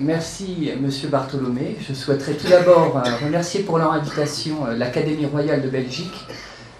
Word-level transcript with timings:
Merci 0.00 0.72
Monsieur 0.80 1.06
Bartholomé. 1.06 1.76
Je 1.80 1.94
souhaiterais 1.94 2.34
tout 2.34 2.48
d'abord 2.48 2.96
euh, 2.96 3.16
remercier 3.24 3.62
pour 3.62 3.78
leur 3.78 3.92
invitation 3.92 4.66
euh, 4.66 4.76
l'Académie 4.76 5.26
royale 5.26 5.62
de 5.62 5.68
Belgique, 5.68 6.26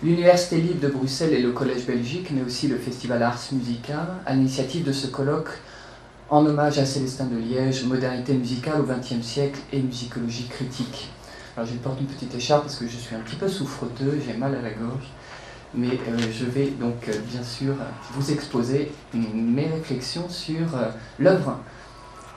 l'Université 0.03 0.57
libre 0.57 0.81
de 0.81 0.89
Bruxelles 0.89 1.33
et 1.33 1.41
le 1.41 1.53
Collège 1.53 1.87
Belgique, 1.87 2.33
mais 2.33 2.43
aussi 2.43 2.67
le 2.67 2.77
Festival 2.77 3.23
Ars 3.23 3.39
Musica, 3.53 4.19
à 4.27 4.35
l'initiative 4.35 4.85
de 4.85 4.91
ce 4.91 5.07
colloque 5.07 5.51
en 6.29 6.45
hommage 6.45 6.81
à 6.81 6.87
Célestin 6.87 7.27
de 7.27 7.37
Liège, 7.37 7.85
modernité 7.85 8.35
musicale 8.35 8.81
au 8.81 8.85
XXe 8.85 9.25
siècle 9.25 9.61
et 9.73 9.79
musicologie 9.79 10.49
critique. 10.49 11.09
Alors 11.57 11.69
je 11.69 11.77
porte 11.77 12.01
une 12.01 12.09
petite 12.09 12.35
écharpe 12.35 12.63
parce 12.65 12.75
que 12.75 12.89
je 12.89 12.97
suis 12.97 13.15
un 13.15 13.21
petit 13.21 13.37
peu 13.37 13.47
souffreteux, 13.47 14.21
j'ai 14.27 14.37
mal 14.37 14.57
à 14.57 14.61
la 14.61 14.71
gorge, 14.71 15.13
mais 15.73 15.87
euh, 16.09 16.19
je 16.37 16.47
vais 16.47 16.73
donc 16.81 17.09
bien 17.31 17.45
sûr 17.45 17.75
vous 18.11 18.33
exposer 18.33 18.91
mes 19.15 19.69
réflexions 19.69 20.29
sur 20.29 20.67
l'œuvre 21.21 21.61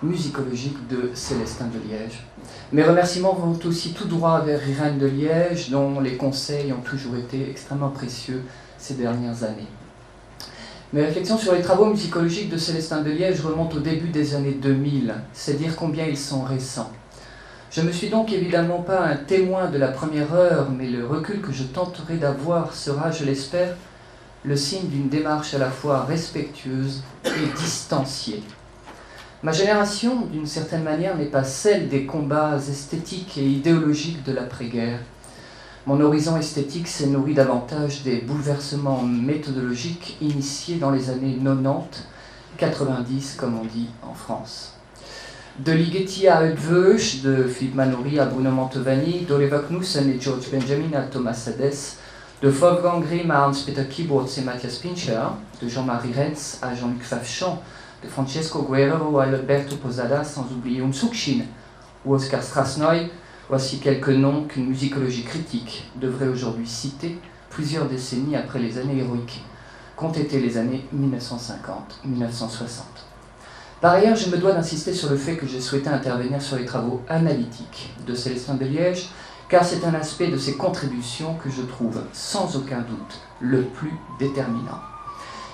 musicologique 0.04 0.88
de 0.88 1.12
Célestin 1.14 1.66
de 1.66 1.90
Liège. 1.90 2.24
Mes 2.72 2.84
remerciements 2.84 3.34
vont 3.34 3.58
aussi 3.68 3.94
tout 3.94 4.06
droit 4.06 4.42
vers 4.42 4.68
Irène 4.68 5.00
de 5.00 5.08
Liège, 5.08 5.70
dont 5.70 6.00
les 6.00 6.18
conseils 6.18 6.72
ont 6.72 6.82
toujours 6.82 7.16
été 7.16 7.50
extrêmement 7.50 7.90
précieux 7.90 8.44
ces 8.78 8.94
dernières 8.94 9.44
années. 9.44 9.68
Mes 10.94 11.04
réflexions 11.04 11.38
sur 11.38 11.54
les 11.54 11.62
travaux 11.62 11.88
musicologiques 11.88 12.50
de 12.50 12.58
Célestin 12.58 13.02
de 13.02 13.12
Liège 13.12 13.42
remontent 13.42 13.78
au 13.78 13.82
début 13.82 14.10
des 14.10 14.36
années 14.36 14.58
2000, 14.62 15.16
c'est 15.34 15.58
dire 15.58 15.76
combien 15.76 16.06
ils 16.06 16.18
sont 16.18 16.44
récents. 16.44 16.92
Je 17.72 17.82
ne 17.82 17.92
suis 17.92 18.10
donc 18.10 18.32
évidemment 18.32 18.82
pas 18.82 19.02
un 19.02 19.18
témoin 19.18 19.70
de 19.70 19.78
la 19.78 19.90
première 19.90 20.34
heure, 20.34 20.70
mais 20.72 20.88
le 20.88 21.06
recul 21.06 21.42
que 21.42 21.52
je 21.52 21.64
tenterai 21.64 22.16
d'avoir 22.16 22.74
sera, 22.74 23.12
je 23.12 23.26
l'espère, 23.26 23.76
le 24.46 24.56
signe 24.56 24.88
d'une 24.88 25.10
démarche 25.10 25.54
à 25.54 25.58
la 25.58 25.70
fois 25.70 26.06
respectueuse 26.06 27.04
et 27.26 27.58
distanciée. 27.58 28.42
Ma 29.44 29.52
génération, 29.52 30.26
d'une 30.32 30.48
certaine 30.48 30.82
manière, 30.82 31.16
n'est 31.16 31.26
pas 31.26 31.44
celle 31.44 31.90
des 31.90 32.08
combats 32.08 32.58
esthétiques 32.58 33.38
et 33.38 33.46
idéologiques 33.46 34.24
de 34.24 34.32
l'après-guerre. 34.32 35.00
Mon 35.86 36.02
horizon 36.02 36.38
esthétique 36.38 36.88
s'est 36.88 37.06
nourri 37.06 37.36
davantage 37.36 38.02
des 38.02 38.18
bouleversements 38.18 39.04
méthodologiques 39.04 40.18
initiés 40.22 40.78
dans 40.78 40.90
les 40.90 41.12
années 41.12 41.38
90, 41.38 42.04
90 42.58 43.36
comme 43.38 43.60
on 43.60 43.66
dit 43.66 43.90
en 44.02 44.16
France. 44.16 44.74
De 45.60 45.72
Ligeti 45.72 46.28
à 46.28 46.44
Eudveuch, 46.44 47.22
de 47.22 47.44
Philippe 47.44 47.76
Manoury 47.76 48.20
à 48.20 48.26
Bruno 48.26 48.50
Mantovani, 48.50 49.26
d'Oliver 49.28 49.60
Knussen 49.70 50.10
et 50.10 50.20
George 50.20 50.50
Benjamin 50.52 50.98
à 50.98 51.04
Thomas 51.04 51.34
Sades, 51.34 51.74
de 52.42 52.50
Wolfgang 52.50 53.04
Grimm 53.04 53.30
à 53.30 53.48
Hans-Peter 53.48 53.86
Keyboards 53.86 54.30
et 54.38 54.42
Matthias 54.42 54.78
Pincher, 54.80 55.22
de 55.62 55.70
Jean-Marie 55.70 56.14
Renz 56.14 56.60
à 56.64 56.74
Jean-Luc 56.74 57.04
Fafchamp, 57.04 57.62
de 58.04 58.08
Francesco 58.08 58.62
Guerrero 58.64 59.12
ou 59.12 59.20
Alberto 59.20 59.76
Posada, 59.78 60.24
sans 60.24 60.52
oublier 60.52 60.82
Umsukshin 60.82 61.42
ou 62.06 62.14
Oscar 62.14 62.44
Strasnoy, 62.44 63.10
voici 63.50 63.80
quelques 63.80 64.10
noms 64.10 64.44
qu'une 64.44 64.68
musicologie 64.68 65.24
critique 65.24 65.90
devrait 65.96 66.28
aujourd'hui 66.28 66.68
citer 66.68 67.18
plusieurs 67.50 67.88
décennies 67.88 68.36
après 68.36 68.60
les 68.60 68.78
années 68.78 69.00
héroïques 69.00 69.44
qu'ont 69.96 70.12
été 70.12 70.40
les 70.40 70.58
années 70.58 70.86
1950-1960. 70.96 72.82
Par 73.82 73.94
ailleurs, 73.94 74.16
je 74.16 74.30
me 74.30 74.38
dois 74.38 74.54
d'insister 74.54 74.94
sur 74.94 75.10
le 75.10 75.18
fait 75.18 75.36
que 75.36 75.48
j'ai 75.48 75.62
souhaité 75.62 75.90
intervenir 75.90 76.42
sur 76.42 76.58
les 76.58 76.66
travaux 76.66 77.02
analytiques 77.08 77.94
de 78.06 78.14
Célestin 78.14 78.58
Liège, 78.58 79.10
car 79.50 79.64
c'est 79.64 79.86
un 79.86 79.94
aspect 79.94 80.28
de 80.28 80.38
ses 80.38 80.56
contributions 80.56 81.36
que 81.36 81.50
je 81.50 81.62
trouve 81.62 82.02
sans 82.12 82.56
aucun 82.56 82.80
doute 82.82 83.20
le 83.40 83.64
plus 83.64 83.94
déterminant. 84.20 84.82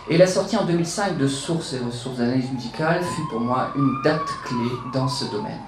Et 0.09 0.17
la 0.17 0.27
sortie 0.27 0.57
en 0.57 0.65
2005 0.65 1.17
de 1.17 1.27
Sources 1.27 1.73
et 1.73 1.79
ressources 1.79 2.17
d'analyse 2.17 2.51
musicale 2.51 3.01
fut 3.01 3.25
pour 3.29 3.39
moi 3.39 3.69
une 3.75 4.01
date 4.03 4.27
clé 4.43 4.69
dans 4.93 5.07
ce 5.07 5.25
domaine. 5.31 5.61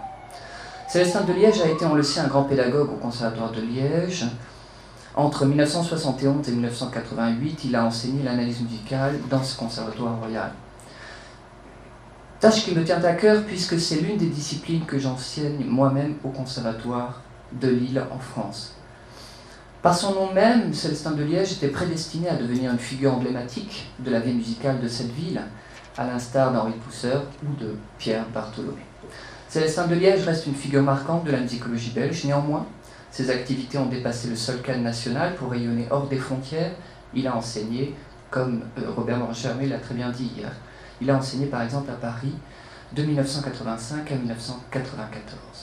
Célestin 0.89 1.21
de 1.21 1.31
Liège 1.31 1.61
a 1.61 1.69
été, 1.69 1.85
on 1.85 1.95
le 1.95 2.03
sait, 2.03 2.19
un 2.19 2.27
grand 2.27 2.43
pédagogue 2.43 2.91
au 2.91 2.97
Conservatoire 2.97 3.51
de 3.51 3.61
Liège. 3.61 4.25
Entre 5.15 5.45
1971 5.45 6.49
et 6.49 6.51
1988, 6.51 7.63
il 7.63 7.75
a 7.77 7.85
enseigné 7.85 8.23
l'analyse 8.23 8.61
musicale 8.61 9.19
dans 9.29 9.41
ce 9.41 9.57
conservatoire 9.57 10.19
royal. 10.19 10.51
Tâche 12.41 12.65
qui 12.65 12.75
me 12.75 12.83
tient 12.83 13.01
à 13.01 13.13
cœur 13.13 13.43
puisque 13.43 13.79
c'est 13.79 14.01
l'une 14.01 14.17
des 14.17 14.27
disciplines 14.27 14.85
que 14.85 14.99
j'enseigne 14.99 15.63
moi-même 15.65 16.15
au 16.25 16.29
Conservatoire 16.29 17.21
de 17.53 17.69
Lille 17.69 18.03
en 18.11 18.19
France. 18.19 18.75
Par 19.85 19.95
son 19.95 20.15
nom 20.15 20.33
même, 20.33 20.73
Célestin 20.73 21.11
de 21.11 21.21
Liège 21.23 21.51
était 21.51 21.67
prédestiné 21.67 22.27
à 22.27 22.35
devenir 22.35 22.71
une 22.71 22.79
figure 22.79 23.13
emblématique 23.13 23.87
de 23.99 24.09
la 24.09 24.19
vie 24.19 24.33
musicale 24.33 24.81
de 24.81 24.87
cette 24.87 25.11
ville, 25.11 25.39
à 25.95 26.07
l'instar 26.07 26.51
d'Henri 26.51 26.71
Pousseur 26.83 27.25
ou 27.43 27.55
de 27.63 27.75
Pierre 27.99 28.25
Bartholomé. 28.33 28.81
Célestin 29.47 29.85
de 29.85 29.93
Liège 29.93 30.25
reste 30.25 30.47
une 30.47 30.55
figure 30.55 30.81
marquante 30.81 31.23
de 31.23 31.31
la 31.31 31.39
musicologie 31.39 31.91
belge. 31.91 32.25
Néanmoins, 32.25 32.65
ses 33.11 33.29
activités 33.29 33.77
ont 33.77 33.85
dépassé 33.85 34.27
le 34.27 34.35
seul 34.35 34.59
cadre 34.63 34.81
national 34.81 35.35
pour 35.35 35.51
rayonner 35.51 35.85
hors 35.91 36.07
des 36.07 36.17
frontières. 36.17 36.71
Il 37.13 37.27
a 37.27 37.35
enseigné, 37.35 37.93
comme 38.31 38.63
euh, 38.79 38.89
Robert 38.89 39.19
Morin-Germain 39.19 39.67
l'a 39.67 39.77
très 39.77 39.93
bien 39.93 40.09
dit 40.09 40.31
hier, 40.35 40.51
il 40.99 41.11
a 41.11 41.15
enseigné 41.15 41.45
par 41.45 41.61
exemple 41.61 41.91
à 41.91 41.93
Paris 41.93 42.33
de 42.95 43.03
1985 43.03 44.11
à 44.11 44.15
1994. 44.15 45.54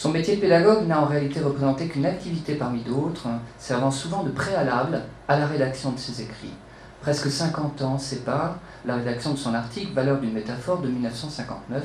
Son 0.00 0.12
métier 0.12 0.36
de 0.36 0.40
pédagogue 0.40 0.86
n'a 0.86 1.02
en 1.02 1.04
réalité 1.04 1.40
représenté 1.40 1.86
qu'une 1.86 2.06
activité 2.06 2.54
parmi 2.54 2.80
d'autres, 2.80 3.28
servant 3.58 3.90
souvent 3.90 4.22
de 4.22 4.30
préalable 4.30 5.02
à 5.28 5.38
la 5.38 5.46
rédaction 5.46 5.92
de 5.92 5.98
ses 5.98 6.22
écrits. 6.22 6.54
Presque 7.02 7.30
50 7.30 7.82
ans 7.82 7.98
séparent 7.98 8.56
la 8.86 8.96
rédaction 8.96 9.32
de 9.32 9.36
son 9.36 9.52
article 9.52 9.92
Valeur 9.92 10.18
d'une 10.18 10.32
métaphore 10.32 10.78
de 10.78 10.88
1959 10.88 11.84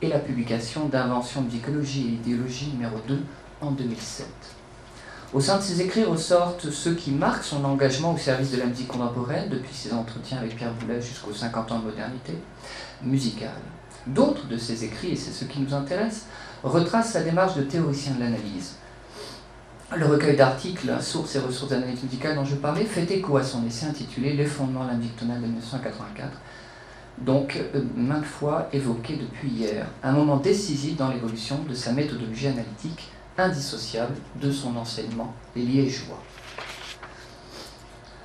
et 0.00 0.06
la 0.06 0.20
publication 0.20 0.86
d'Invention 0.86 1.42
de 1.42 1.48
psychologie 1.48 2.06
et 2.06 2.30
idéologie 2.30 2.70
numéro 2.72 2.98
2 3.08 3.18
en 3.60 3.72
2007. 3.72 4.28
Au 5.34 5.40
sein 5.40 5.56
de 5.56 5.62
ses 5.62 5.82
écrits 5.82 6.04
ressortent 6.04 6.70
ceux 6.70 6.94
qui 6.94 7.10
marquent 7.10 7.42
son 7.42 7.64
engagement 7.64 8.14
au 8.14 8.18
service 8.18 8.52
de 8.52 8.58
la 8.58 8.66
musique 8.66 8.86
contemporaine 8.86 9.48
depuis 9.48 9.74
ses 9.74 9.92
entretiens 9.92 10.38
avec 10.38 10.54
Pierre 10.54 10.72
Boulez 10.74 11.02
jusqu'aux 11.02 11.34
50 11.34 11.72
ans 11.72 11.80
de 11.80 11.86
modernité 11.86 12.34
musicale. 13.02 13.50
D'autres 14.06 14.46
de 14.46 14.56
ses 14.56 14.84
écrits, 14.84 15.10
et 15.10 15.16
c'est 15.16 15.32
ce 15.32 15.44
qui 15.46 15.58
nous 15.58 15.74
intéresse, 15.74 16.26
retrace 16.62 17.12
sa 17.12 17.22
démarche 17.22 17.56
de 17.56 17.62
théoricien 17.62 18.14
de 18.14 18.20
l'analyse. 18.20 18.76
Le 19.96 20.06
recueil 20.06 20.36
d'articles, 20.36 20.90
Sources 21.00 21.36
et 21.36 21.38
ressources 21.38 21.70
d'analyse 21.70 22.02
musicale 22.02 22.34
dont 22.34 22.44
je 22.44 22.56
parlais, 22.56 22.84
fait 22.84 23.08
écho 23.10 23.36
à 23.36 23.42
son 23.42 23.64
essai 23.66 23.86
intitulé 23.86 24.32
Les 24.32 24.44
fondements 24.44 24.84
de 24.84 24.90
la 24.90 24.94
musique 24.94 25.16
tonale 25.16 25.40
de 25.40 25.46
1984, 25.46 26.28
donc 27.18 27.56
euh, 27.74 27.82
maintes 27.94 28.24
fois 28.24 28.68
évoqué 28.72 29.16
depuis 29.16 29.48
hier, 29.48 29.86
un 30.02 30.12
moment 30.12 30.38
décisif 30.38 30.96
dans 30.96 31.10
l'évolution 31.10 31.60
de 31.68 31.74
sa 31.74 31.92
méthodologie 31.92 32.48
analytique 32.48 33.10
indissociable 33.38 34.14
de 34.40 34.50
son 34.50 34.76
enseignement 34.76 35.32
liégeois. 35.54 36.20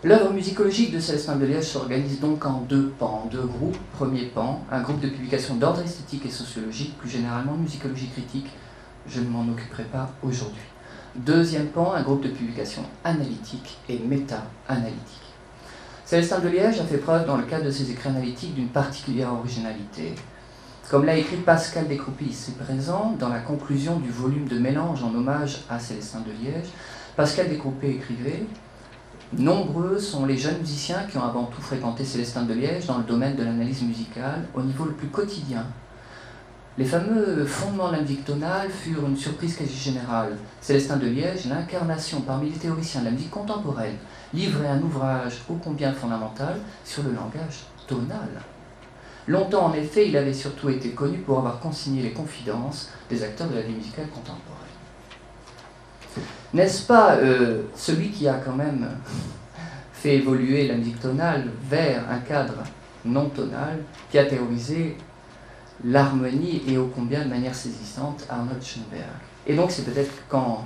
L'œuvre 0.03 0.33
musicologique 0.33 0.91
de 0.91 0.99
Célestin 0.99 1.35
de 1.35 1.45
Liège 1.45 1.65
s'organise 1.65 2.19
donc 2.19 2.43
en 2.43 2.61
deux 2.61 2.91
pans, 2.97 3.27
deux 3.29 3.45
groupes. 3.45 3.77
Premier 3.93 4.25
pan, 4.25 4.59
un 4.71 4.81
groupe 4.81 4.99
de 4.99 5.07
publications 5.07 5.53
d'ordre 5.53 5.81
esthétique 5.81 6.25
et 6.25 6.31
sociologique, 6.31 6.97
plus 6.97 7.07
généralement 7.09 7.53
musicologie 7.53 8.09
critique. 8.09 8.49
Je 9.07 9.19
ne 9.19 9.29
m'en 9.29 9.47
occuperai 9.51 9.83
pas 9.83 10.09
aujourd'hui. 10.23 10.63
Deuxième 11.15 11.67
pan, 11.67 11.93
un 11.93 12.01
groupe 12.01 12.23
de 12.23 12.29
publications 12.29 12.81
analytiques 13.03 13.77
et 13.89 13.99
méta-analytiques. 13.99 15.35
Célestin 16.03 16.39
de 16.39 16.47
Liège 16.47 16.79
a 16.79 16.85
fait 16.85 16.97
preuve 16.97 17.27
dans 17.27 17.37
le 17.37 17.43
cadre 17.43 17.65
de 17.65 17.71
ses 17.71 17.91
écrits 17.91 18.09
analytiques 18.09 18.55
d'une 18.55 18.69
particulière 18.69 19.31
originalité. 19.31 20.15
Comme 20.89 21.05
l'a 21.05 21.15
écrit 21.15 21.37
Pascal 21.37 21.87
Descroupis 21.87 22.25
ici 22.25 22.53
présent, 22.53 23.15
dans 23.19 23.29
la 23.29 23.39
conclusion 23.39 23.99
du 23.99 24.09
volume 24.09 24.47
de 24.47 24.57
mélange 24.57 25.03
en 25.03 25.13
hommage 25.13 25.59
à 25.69 25.77
Célestin 25.77 26.21
de 26.21 26.31
Liège, 26.43 26.69
Pascal 27.15 27.49
Descroupis 27.49 27.85
écrivait 27.85 28.45
Nombreux 29.37 29.97
sont 29.97 30.25
les 30.25 30.37
jeunes 30.37 30.57
musiciens 30.57 31.03
qui 31.09 31.17
ont 31.17 31.23
avant 31.23 31.45
tout 31.45 31.61
fréquenté 31.61 32.03
Célestin 32.03 32.41
de 32.43 32.53
Liège 32.53 32.87
dans 32.87 32.97
le 32.97 33.05
domaine 33.05 33.37
de 33.37 33.43
l'analyse 33.43 33.81
musicale 33.81 34.45
au 34.53 34.61
niveau 34.61 34.83
le 34.83 34.91
plus 34.91 35.07
quotidien. 35.07 35.65
Les 36.77 36.83
fameux 36.83 37.45
fondements 37.45 37.87
de 37.87 37.95
la 37.95 38.01
musique 38.01 38.25
tonale 38.25 38.69
furent 38.69 39.07
une 39.07 39.15
surprise 39.15 39.55
quasi 39.55 39.73
générale. 39.73 40.35
Célestin 40.59 40.97
de 40.97 41.07
Liège, 41.07 41.45
l'incarnation 41.45 42.19
parmi 42.19 42.49
les 42.49 42.57
théoriciens 42.57 43.01
de 43.01 43.05
la 43.05 43.11
musique 43.11 43.31
contemporaine, 43.31 43.95
livrait 44.33 44.67
un 44.67 44.81
ouvrage 44.81 45.43
ô 45.49 45.53
combien 45.63 45.93
fondamental 45.93 46.57
sur 46.83 47.03
le 47.03 47.13
langage 47.13 47.63
tonal. 47.87 48.29
Longtemps, 49.27 49.67
en 49.67 49.73
effet, 49.73 50.09
il 50.09 50.17
avait 50.17 50.33
surtout 50.33 50.67
été 50.67 50.89
connu 50.89 51.19
pour 51.19 51.37
avoir 51.37 51.61
consigné 51.61 52.01
les 52.01 52.11
confidences 52.11 52.89
des 53.09 53.23
acteurs 53.23 53.47
de 53.47 53.55
la 53.55 53.61
vie 53.61 53.75
musicale 53.75 54.09
contemporaine. 54.09 54.70
N'est-ce 56.53 56.85
pas 56.85 57.15
euh, 57.15 57.63
celui 57.75 58.09
qui 58.09 58.27
a 58.27 58.33
quand 58.33 58.55
même 58.55 58.89
fait 59.93 60.15
évoluer 60.15 60.67
la 60.67 60.75
musique 60.75 60.99
tonale 60.99 61.49
vers 61.69 62.03
un 62.09 62.19
cadre 62.19 62.63
non 63.05 63.29
tonal, 63.29 63.79
qui 64.09 64.17
a 64.17 64.25
théorisé 64.25 64.97
l'harmonie 65.83 66.61
et 66.67 66.77
ô 66.77 66.91
combien 66.93 67.23
de 67.23 67.29
manière 67.29 67.55
saisissante 67.55 68.25
Arnold 68.29 68.61
Schoenberg. 68.61 69.09
Et 69.47 69.55
donc 69.55 69.71
c'est 69.71 69.83
peut-être 69.83 70.11
quand 70.29 70.65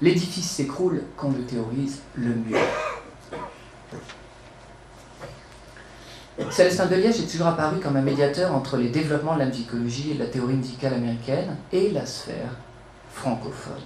l'édifice 0.00 0.48
s'écroule 0.50 1.02
qu'on 1.16 1.32
le 1.32 1.42
théorise 1.42 2.00
le 2.14 2.30
mieux. 2.30 2.56
Célestin 6.50 6.86
de 6.86 6.94
Liège 6.94 7.20
est 7.20 7.30
toujours 7.30 7.48
apparu 7.48 7.80
comme 7.80 7.96
un 7.96 8.02
médiateur 8.02 8.54
entre 8.54 8.78
les 8.78 8.88
développements 8.88 9.34
de 9.34 9.40
la 9.40 9.46
musicologie 9.46 10.12
et 10.12 10.14
de 10.14 10.20
la 10.20 10.26
théorie 10.26 10.54
musicale 10.54 10.94
américaine 10.94 11.56
et 11.70 11.90
la 11.90 12.06
sphère 12.06 12.56
francophone. 13.12 13.82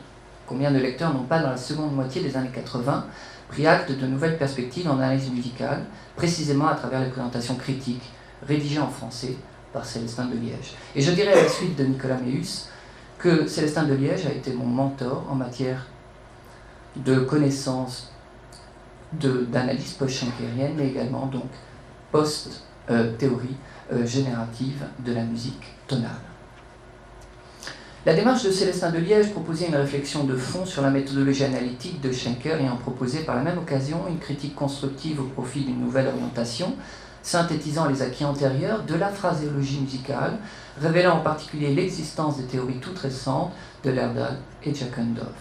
Combien 0.46 0.70
de 0.70 0.78
lecteurs 0.78 1.12
n'ont 1.12 1.24
pas, 1.24 1.40
dans 1.40 1.50
la 1.50 1.56
seconde 1.56 1.94
moitié 1.94 2.22
des 2.22 2.36
années 2.36 2.50
80, 2.52 3.06
pris 3.48 3.66
acte 3.66 3.92
de 3.92 4.06
nouvelles 4.06 4.36
perspectives 4.36 4.88
en 4.88 4.98
analyse 4.98 5.30
musicale, 5.30 5.84
précisément 6.16 6.68
à 6.68 6.74
travers 6.74 7.00
les 7.00 7.08
présentations 7.08 7.54
critiques 7.54 8.10
rédigées 8.46 8.80
en 8.80 8.88
français 8.88 9.36
par 9.72 9.84
Célestin 9.84 10.26
de 10.26 10.36
Liège? 10.36 10.74
Et 10.94 11.00
je 11.00 11.12
dirais 11.12 11.32
à 11.32 11.42
la 11.42 11.48
suite 11.48 11.76
de 11.76 11.84
Nicolas 11.84 12.18
Meus 12.18 12.68
que 13.18 13.46
Célestin 13.46 13.84
de 13.84 13.94
Liège 13.94 14.26
a 14.26 14.32
été 14.32 14.52
mon 14.52 14.66
mentor 14.66 15.24
en 15.30 15.34
matière 15.34 15.86
de 16.96 17.20
connaissances 17.20 18.12
d'analyse 19.12 19.92
post-schenkerienne, 19.92 20.74
mais 20.76 20.88
également 20.88 21.26
donc 21.26 21.48
post-théorie 22.10 23.56
euh, 23.92 24.06
générative 24.06 24.84
de 25.04 25.12
la 25.12 25.22
musique 25.22 25.74
tonale. 25.86 26.10
La 28.06 28.12
démarche 28.12 28.44
de 28.44 28.50
Célestin 28.50 28.90
de 28.90 28.98
Liège 28.98 29.30
proposait 29.30 29.68
une 29.68 29.76
réflexion 29.76 30.24
de 30.24 30.36
fond 30.36 30.66
sur 30.66 30.82
la 30.82 30.90
méthodologie 30.90 31.44
analytique 31.44 32.02
de 32.02 32.12
Schenker 32.12 32.60
et 32.60 32.68
en 32.68 32.76
proposait 32.76 33.22
par 33.22 33.34
la 33.34 33.40
même 33.40 33.56
occasion 33.56 34.06
une 34.06 34.18
critique 34.18 34.54
constructive 34.54 35.22
au 35.22 35.24
profit 35.24 35.64
d'une 35.64 35.80
nouvelle 35.80 36.08
orientation, 36.08 36.74
synthétisant 37.22 37.88
les 37.88 38.02
acquis 38.02 38.26
antérieurs 38.26 38.82
de 38.82 38.94
la 38.94 39.08
phraséologie 39.08 39.80
musicale, 39.80 40.36
révélant 40.82 41.16
en 41.16 41.20
particulier 41.20 41.74
l'existence 41.74 42.36
des 42.36 42.44
théories 42.44 42.78
toutes 42.78 42.98
récentes 42.98 43.52
de 43.82 43.90
Lerdal 43.90 44.36
et 44.62 44.74
Jakendorf. 44.74 45.32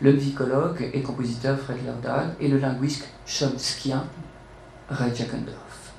Le 0.00 0.12
musicologue 0.12 0.88
et 0.92 1.02
compositeur 1.02 1.58
Fred 1.58 1.84
Lerdal 1.84 2.36
et 2.38 2.46
le 2.46 2.58
linguiste 2.58 3.08
chomskien 3.26 4.04
Ray 4.88 5.12
Jakendorf. 5.16 5.92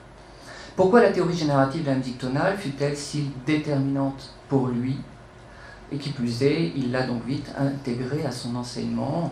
Pourquoi 0.77 1.01
la 1.01 1.11
théorie 1.11 1.35
générative 1.35 1.83
de 1.83 2.33
la 2.33 2.55
fut-elle 2.55 2.95
si 2.95 3.31
déterminante 3.45 4.33
pour 4.47 4.67
lui? 4.67 4.95
Et 5.91 5.97
qui 5.97 6.09
plus 6.11 6.43
est, 6.43 6.71
il 6.75 6.91
l'a 6.91 7.03
donc 7.03 7.25
vite 7.25 7.51
intégré 7.57 8.25
à 8.25 8.31
son 8.31 8.55
enseignement 8.55 9.31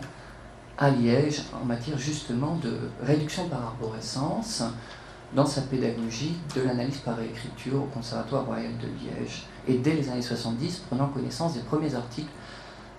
à 0.76 0.90
Liège 0.90 1.42
en 1.60 1.64
matière 1.64 1.98
justement 1.98 2.56
de 2.62 2.72
réduction 3.02 3.48
par 3.48 3.62
arborescence 3.62 4.62
dans 5.34 5.46
sa 5.46 5.62
pédagogie 5.62 6.36
de 6.56 6.62
l'analyse 6.62 6.98
par 6.98 7.20
écriture 7.20 7.82
au 7.82 7.86
Conservatoire 7.86 8.46
royal 8.46 8.72
de 8.78 8.86
Liège. 8.86 9.44
Et 9.66 9.74
dès 9.74 9.94
les 9.94 10.08
années 10.08 10.22
70, 10.22 10.84
prenant 10.88 11.08
connaissance 11.08 11.54
des 11.54 11.60
premiers 11.60 11.94
articles 11.94 12.30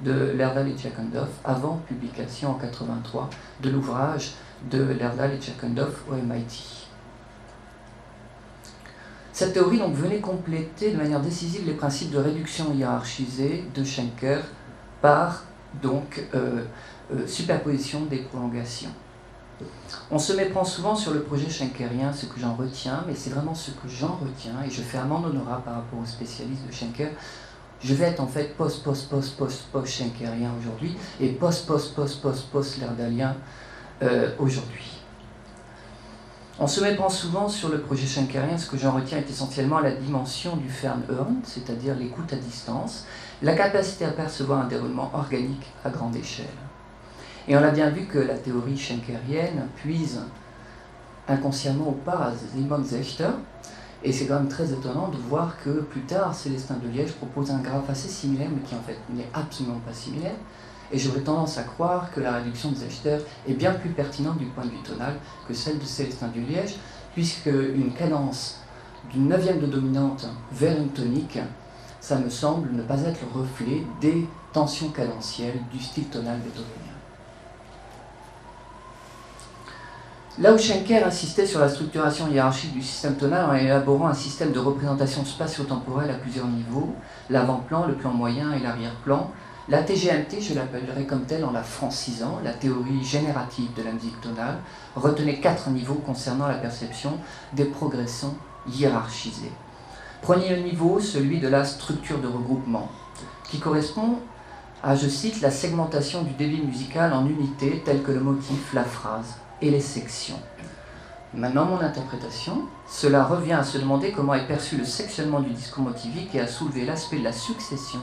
de 0.01 0.31
Lerdal 0.35 0.69
et 0.69 0.77
Tchakandov 0.77 1.29
avant 1.43 1.77
publication 1.87 2.51
en 2.51 2.53
83 2.55 3.29
de 3.61 3.69
l'ouvrage 3.69 4.33
de 4.69 4.81
Lerdal 4.81 5.33
et 5.33 5.37
Tchakandov 5.37 6.01
au 6.09 6.15
MIT. 6.15 6.88
Cette 9.39 9.53
théorie 9.53 9.77
donc, 9.77 9.93
venait 9.93 10.19
compléter 10.19 10.91
de 10.91 10.97
manière 10.97 11.21
décisive 11.21 11.65
les 11.65 11.71
principes 11.71 12.11
de 12.11 12.17
réduction 12.17 12.73
hiérarchisée 12.73 13.63
de 13.73 13.85
Schenker 13.85 14.41
par 15.01 15.45
donc, 15.81 16.21
euh, 16.35 16.65
euh, 17.15 17.25
superposition 17.25 18.01
des 18.01 18.17
prolongations. 18.17 18.89
On 20.11 20.19
se 20.19 20.33
méprend 20.33 20.65
souvent 20.65 20.93
sur 20.93 21.13
le 21.13 21.21
projet 21.21 21.49
schenkerien, 21.49 22.11
ce 22.11 22.25
que 22.25 22.37
j'en 22.37 22.53
retiens, 22.53 23.05
mais 23.07 23.15
c'est 23.15 23.29
vraiment 23.29 23.55
ce 23.55 23.71
que 23.71 23.87
j'en 23.87 24.19
retiens, 24.21 24.55
et 24.67 24.69
je 24.69 24.81
fais 24.81 24.97
un 24.97 25.09
honorat 25.09 25.61
par 25.63 25.75
rapport 25.75 25.99
aux 26.03 26.05
spécialistes 26.05 26.67
de 26.67 26.73
Schenker. 26.73 27.11
Je 27.81 27.93
vais 27.93 28.07
être 28.07 28.19
en 28.19 28.27
fait 28.27 28.57
post-post-post-post-post-schenkerien 28.57 30.51
aujourd'hui, 30.59 30.97
et 31.21 31.29
post-post-post-post-post-lerdalien 31.29 33.37
euh, 34.01 34.31
aujourd'hui. 34.37 34.98
On 36.61 36.67
se 36.67 36.81
méprend 36.81 37.07
souvent 37.07 37.47
sur 37.47 37.69
le 37.69 37.79
projet 37.79 38.05
Schenkerien. 38.05 38.57
Ce 38.57 38.69
que 38.69 38.75
j'en 38.75 38.91
retiens 38.91 39.19
est 39.19 39.29
essentiellement 39.29 39.79
la 39.79 39.91
dimension 39.91 40.57
du 40.57 40.69
Fernhörn, 40.69 41.37
c'est-à-dire 41.45 41.95
l'écoute 41.95 42.33
à 42.33 42.35
distance, 42.35 43.05
la 43.41 43.55
capacité 43.55 44.03
à 44.03 44.11
percevoir 44.11 44.59
un 44.59 44.67
déroulement 44.67 45.09
organique 45.13 45.65
à 45.85 45.89
grande 45.89 46.17
échelle. 46.17 46.45
Et 47.47 47.55
on 47.55 47.63
a 47.63 47.71
bien 47.71 47.89
vu 47.91 48.07
que 48.07 48.19
la 48.19 48.33
théorie 48.33 48.77
schenkerienne 48.77 49.69
puise 49.77 50.19
inconsciemment 51.29 51.87
au 51.87 51.93
pas 51.93 52.33
Simon 52.53 52.83
Zechter, 52.83 53.31
et 54.03 54.11
c'est 54.11 54.25
quand 54.25 54.35
même 54.35 54.49
très 54.49 54.73
étonnant 54.73 55.07
de 55.07 55.17
voir 55.29 55.55
que 55.63 55.69
plus 55.69 56.01
tard, 56.01 56.35
Célestin 56.35 56.75
de 56.83 56.89
Liège 56.89 57.13
propose 57.13 57.51
un 57.51 57.59
graphe 57.59 57.89
assez 57.89 58.09
similaire, 58.09 58.49
mais 58.53 58.61
qui 58.67 58.75
en 58.75 58.81
fait 58.81 58.97
n'est 59.09 59.29
absolument 59.33 59.79
pas 59.87 59.93
similaire, 59.93 60.35
et 60.91 60.97
j'aurais 60.97 61.21
tendance 61.21 61.57
à 61.57 61.63
croire 61.63 62.11
que 62.11 62.19
la 62.19 62.33
réduction 62.33 62.71
de 62.71 62.75
Zechter 62.75 63.17
est 63.47 63.53
bien 63.53 63.73
plus 63.73 63.89
pertinente 63.89 64.37
du 64.37 64.45
point 64.45 64.65
de 64.65 64.71
vue 64.71 64.83
tonal 64.83 65.15
que 65.47 65.53
celle 65.53 65.79
de 65.79 65.85
Célestin 65.85 66.27
du 66.29 66.41
Liège, 66.41 66.75
puisque 67.13 67.47
une 67.47 67.93
cadence 67.93 68.61
d'une 69.11 69.27
neuvième 69.27 69.59
de 69.59 69.67
dominante 69.67 70.27
vers 70.51 70.77
une 70.77 70.89
tonique, 70.89 71.39
ça 71.99 72.17
me 72.17 72.29
semble 72.29 72.71
ne 72.71 72.81
pas 72.81 73.01
être 73.01 73.19
le 73.21 73.41
reflet 73.41 73.83
des 74.01 74.27
tensions 74.53 74.89
cadentielles 74.89 75.59
du 75.71 75.79
style 75.79 76.05
tonal 76.05 76.39
beethovenien. 76.39 76.89
Là 80.39 80.53
où 80.53 80.57
Schenker 80.57 81.03
insistait 81.03 81.45
sur 81.45 81.59
la 81.59 81.67
structuration 81.67 82.29
hiérarchique 82.29 82.71
du 82.71 82.81
système 82.81 83.15
tonal 83.15 83.49
en 83.49 83.53
élaborant 83.53 84.07
un 84.07 84.13
système 84.13 84.53
de 84.53 84.59
représentation 84.59 85.25
spatio-temporelle 85.25 86.11
à 86.11 86.13
plusieurs 86.13 86.47
niveaux, 86.47 86.95
l'avant-plan, 87.29 87.85
le 87.87 87.95
plan 87.95 88.11
moyen 88.11 88.53
et 88.53 88.59
l'arrière-plan, 88.59 89.31
la 89.69 89.83
TGMT, 89.83 90.41
je 90.41 90.55
l'appellerai 90.55 91.05
comme 91.05 91.25
telle 91.25 91.45
en 91.45 91.51
la 91.51 91.61
francisant, 91.61 92.39
la 92.43 92.53
théorie 92.53 93.03
générative 93.03 93.71
de 93.75 93.83
la 93.83 93.91
musique 93.91 94.19
tonale, 94.19 94.57
retenait 94.95 95.39
quatre 95.39 95.69
niveaux 95.69 96.01
concernant 96.05 96.47
la 96.47 96.55
perception 96.55 97.19
des 97.53 97.65
progressions 97.65 98.35
hiérarchisées. 98.67 99.51
Premier 100.23 100.59
niveau, 100.61 100.99
celui 100.99 101.39
de 101.39 101.47
la 101.47 101.65
structure 101.65 102.19
de 102.19 102.27
regroupement, 102.27 102.89
qui 103.49 103.59
correspond 103.59 104.17
à, 104.81 104.95
je 104.95 105.07
cite, 105.07 105.41
la 105.41 105.51
segmentation 105.51 106.23
du 106.23 106.31
débit 106.31 106.61
musical 106.61 107.13
en 107.13 107.27
unités 107.27 107.83
telles 107.85 108.01
que 108.01 108.11
le 108.11 108.21
motif, 108.21 108.73
la 108.73 108.83
phrase 108.83 109.35
et 109.61 109.69
les 109.69 109.81
sections. 109.81 110.39
Maintenant, 111.35 111.65
mon 111.65 111.79
interprétation, 111.79 112.63
cela 112.87 113.23
revient 113.23 113.53
à 113.53 113.63
se 113.63 113.77
demander 113.77 114.11
comment 114.11 114.33
est 114.33 114.47
perçu 114.47 114.77
le 114.77 114.85
sectionnement 114.85 115.41
du 115.41 115.51
discours 115.51 115.83
motivique 115.83 116.33
et 116.33 116.39
à 116.39 116.47
soulever 116.47 116.85
l'aspect 116.85 117.19
de 117.19 117.23
la 117.23 117.33
succession 117.33 117.99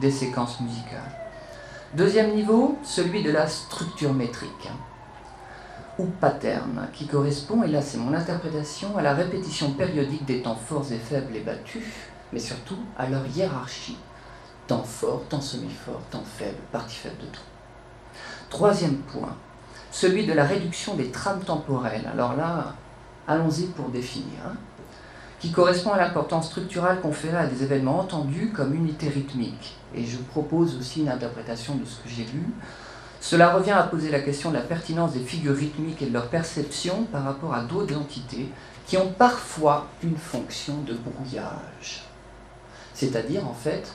des 0.00 0.10
séquences 0.10 0.60
musicales. 0.60 1.16
Deuxième 1.94 2.34
niveau, 2.34 2.78
celui 2.82 3.22
de 3.22 3.30
la 3.30 3.46
structure 3.46 4.12
métrique 4.12 4.70
ou 5.98 6.06
pattern, 6.20 6.88
qui 6.92 7.06
correspond, 7.06 7.62
et 7.62 7.68
là 7.68 7.80
c'est 7.80 7.96
mon 7.96 8.12
interprétation, 8.12 8.98
à 8.98 9.02
la 9.02 9.14
répétition 9.14 9.70
périodique 9.72 10.26
des 10.26 10.42
temps 10.42 10.56
forts 10.56 10.92
et 10.92 10.98
faibles 10.98 11.34
et 11.34 11.40
battus, 11.40 11.84
mais 12.32 12.38
surtout 12.38 12.78
à 12.98 13.08
leur 13.08 13.26
hiérarchie. 13.26 13.96
Temps 14.66 14.82
fort, 14.82 15.22
temps 15.28 15.40
semi-fort, 15.40 16.02
temps 16.10 16.24
faible, 16.36 16.58
partie 16.70 16.96
faible 16.96 17.18
de 17.18 17.26
tout. 17.26 17.40
Troisième 18.50 18.98
point, 18.98 19.34
celui 19.90 20.26
de 20.26 20.34
la 20.34 20.44
réduction 20.44 20.96
des 20.96 21.10
trames 21.10 21.42
temporelles. 21.42 22.06
Alors 22.12 22.36
là, 22.36 22.74
allons-y 23.26 23.66
pour 23.68 23.88
définir. 23.88 24.40
Hein 24.46 24.56
qui 25.38 25.50
correspond 25.52 25.92
à 25.92 25.98
l'importance 25.98 26.46
structurelle 26.46 27.00
conférée 27.00 27.36
à 27.36 27.46
des 27.46 27.62
événements 27.62 28.00
entendus 28.00 28.52
comme 28.54 28.74
unité 28.74 29.08
rythmique. 29.08 29.76
Et 29.96 30.04
je 30.04 30.18
propose 30.18 30.76
aussi 30.76 31.00
une 31.00 31.08
interprétation 31.08 31.74
de 31.76 31.84
ce 31.84 31.96
que 31.96 32.08
j'ai 32.08 32.24
lu. 32.24 32.46
Cela 33.20 33.54
revient 33.54 33.72
à 33.72 33.82
poser 33.84 34.10
la 34.10 34.20
question 34.20 34.50
de 34.50 34.56
la 34.56 34.62
pertinence 34.62 35.12
des 35.12 35.20
figures 35.20 35.56
rythmiques 35.56 36.02
et 36.02 36.06
de 36.06 36.12
leur 36.12 36.28
perception 36.28 37.04
par 37.04 37.24
rapport 37.24 37.54
à 37.54 37.62
d'autres 37.62 37.96
entités 37.96 38.48
qui 38.86 38.96
ont 38.96 39.10
parfois 39.10 39.88
une 40.02 40.16
fonction 40.16 40.82
de 40.82 40.94
brouillage. 40.94 42.04
C'est-à-dire, 42.94 43.46
en 43.46 43.54
fait, 43.54 43.92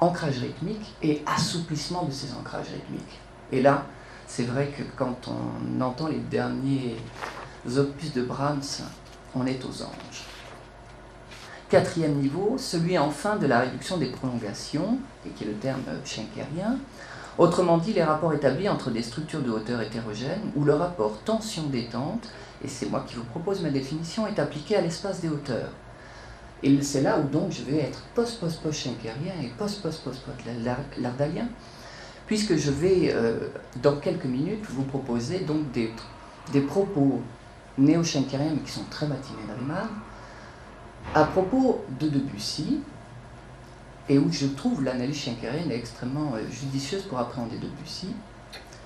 ancrage 0.00 0.38
rythmique 0.38 0.94
et 1.02 1.22
assouplissement 1.26 2.04
de 2.04 2.12
ces 2.12 2.32
ancrages 2.32 2.68
rythmiques. 2.68 3.20
Et 3.52 3.62
là, 3.62 3.86
c'est 4.26 4.44
vrai 4.44 4.68
que 4.76 4.82
quand 4.96 5.28
on 5.28 5.80
entend 5.80 6.08
les 6.08 6.18
derniers 6.18 6.96
opus 7.76 8.12
de 8.12 8.22
Brahms, 8.22 8.82
on 9.34 9.46
est 9.46 9.64
aux 9.64 9.82
anges. 9.82 10.33
Quatrième 11.74 12.14
niveau, 12.14 12.54
celui 12.56 12.96
enfin 12.98 13.34
de 13.34 13.48
la 13.48 13.58
réduction 13.58 13.96
des 13.96 14.06
prolongations, 14.06 14.96
et 15.26 15.30
qui 15.30 15.42
est 15.42 15.48
le 15.48 15.54
terme 15.54 15.82
schenkerien. 16.04 16.78
Autrement 17.36 17.78
dit, 17.78 17.92
les 17.92 18.04
rapports 18.04 18.32
établis 18.32 18.68
entre 18.68 18.92
des 18.92 19.02
structures 19.02 19.40
de 19.40 19.50
hauteur 19.50 19.80
hétérogènes, 19.80 20.52
où 20.54 20.62
le 20.62 20.72
rapport 20.72 21.18
tension-détente, 21.24 22.28
et 22.64 22.68
c'est 22.68 22.88
moi 22.88 23.04
qui 23.04 23.16
vous 23.16 23.24
propose 23.24 23.60
ma 23.60 23.70
définition, 23.70 24.28
est 24.28 24.38
appliqué 24.38 24.76
à 24.76 24.82
l'espace 24.82 25.20
des 25.20 25.28
hauteurs. 25.28 25.70
Et 26.62 26.80
c'est 26.80 27.02
là 27.02 27.18
où 27.18 27.26
donc 27.26 27.50
je 27.50 27.64
vais 27.64 27.78
être 27.78 28.02
post-post-post-schenkerien 28.14 29.32
et 29.42 29.48
post-post-post-lardalien, 29.58 31.48
puisque 32.28 32.54
je 32.54 32.70
vais, 32.70 33.12
euh, 33.12 33.48
dans 33.82 33.96
quelques 33.96 34.26
minutes, 34.26 34.64
vous 34.68 34.84
proposer 34.84 35.40
donc 35.40 35.72
des, 35.72 35.90
propos 36.60 37.20
néo-schenkeriens, 37.78 38.52
mais 38.54 38.60
qui 38.60 38.70
sont 38.70 38.84
très 38.92 39.08
matinés 39.08 39.42
dans 39.48 39.54
les 39.54 39.66
à 41.14 41.24
propos 41.24 41.84
de 42.00 42.08
Debussy, 42.08 42.80
et 44.08 44.18
où 44.18 44.30
je 44.30 44.46
trouve 44.46 44.84
l'analyse 44.84 45.16
schenkerienne 45.16 45.70
extrêmement 45.72 46.32
euh, 46.34 46.40
judicieuse 46.50 47.02
pour 47.02 47.18
appréhender 47.18 47.56
Debussy, 47.56 48.08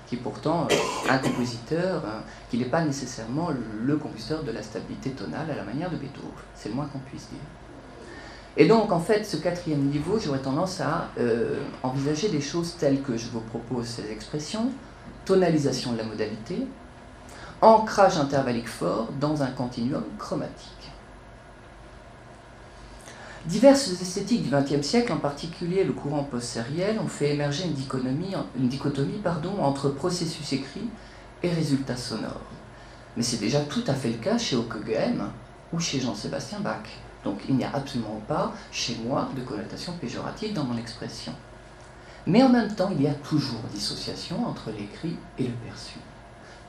qui 0.07 0.15
est 0.15 0.19
pourtant 0.19 0.67
un 1.07 1.17
compositeur 1.19 2.03
hein, 2.05 2.23
qui 2.49 2.57
n'est 2.57 2.65
pas 2.65 2.81
nécessairement 2.81 3.49
le 3.51 3.97
compositeur 3.97 4.43
de 4.43 4.51
la 4.51 4.63
stabilité 4.63 5.11
tonale 5.11 5.51
à 5.51 5.55
la 5.55 5.63
manière 5.63 5.91
de 5.91 5.97
Beethoven. 5.97 6.31
C'est 6.55 6.69
le 6.69 6.75
moins 6.75 6.87
qu'on 6.87 6.99
puisse 6.99 7.27
dire. 7.29 7.39
Et 8.57 8.67
donc, 8.67 8.91
en 8.91 8.99
fait, 8.99 9.23
ce 9.23 9.37
quatrième 9.37 9.81
niveau, 9.81 10.17
j'aurais 10.17 10.39
tendance 10.39 10.81
à 10.81 11.09
euh, 11.19 11.59
envisager 11.83 12.29
des 12.29 12.41
choses 12.41 12.75
telles 12.79 13.01
que 13.01 13.15
je 13.15 13.27
vous 13.29 13.41
propose 13.41 13.85
ces 13.85 14.11
expressions 14.11 14.71
tonalisation 15.29 15.93
de 15.93 15.99
la 15.99 16.05
modalité, 16.05 16.65
ancrage 17.61 18.17
intervallique 18.17 18.67
fort 18.67 19.09
dans 19.19 19.43
un 19.43 19.51
continuum 19.51 20.03
chromatique. 20.17 20.78
Diverses 23.49 23.99
esthétiques 23.99 24.43
du 24.43 24.51
XXe 24.51 24.85
siècle, 24.85 25.11
en 25.11 25.17
particulier 25.17 25.83
le 25.83 25.91
courant 25.91 26.23
post-sériel, 26.23 26.99
ont 26.99 27.07
fait 27.07 27.31
émerger 27.31 27.63
une 27.63 27.73
dichotomie, 27.73 28.35
une 28.55 28.69
dichotomie 28.69 29.23
entre 29.59 29.89
processus 29.89 30.53
écrit 30.53 30.87
et 31.41 31.49
résultats 31.49 31.97
sonores. 31.97 32.51
Mais 33.17 33.23
c'est 33.23 33.39
déjà 33.39 33.61
tout 33.61 33.81
à 33.87 33.95
fait 33.95 34.09
le 34.09 34.19
cas 34.19 34.37
chez 34.37 34.55
Ockeghem 34.55 35.31
ou 35.73 35.79
chez 35.79 35.99
Jean-Sébastien 35.99 36.59
Bach. 36.59 36.83
Donc 37.23 37.39
il 37.49 37.55
n'y 37.55 37.63
a 37.63 37.71
absolument 37.73 38.21
pas, 38.27 38.53
chez 38.71 38.99
moi, 39.03 39.27
de 39.35 39.41
connotation 39.41 39.93
péjorative 39.93 40.53
dans 40.53 40.65
mon 40.65 40.77
expression. 40.77 41.33
Mais 42.27 42.43
en 42.43 42.49
même 42.49 42.75
temps, 42.75 42.91
il 42.95 43.01
y 43.01 43.07
a 43.07 43.15
toujours 43.15 43.63
dissociation 43.73 44.45
entre 44.45 44.69
l'écrit 44.69 45.15
et 45.39 45.45
le 45.45 45.53
perçu, 45.65 45.97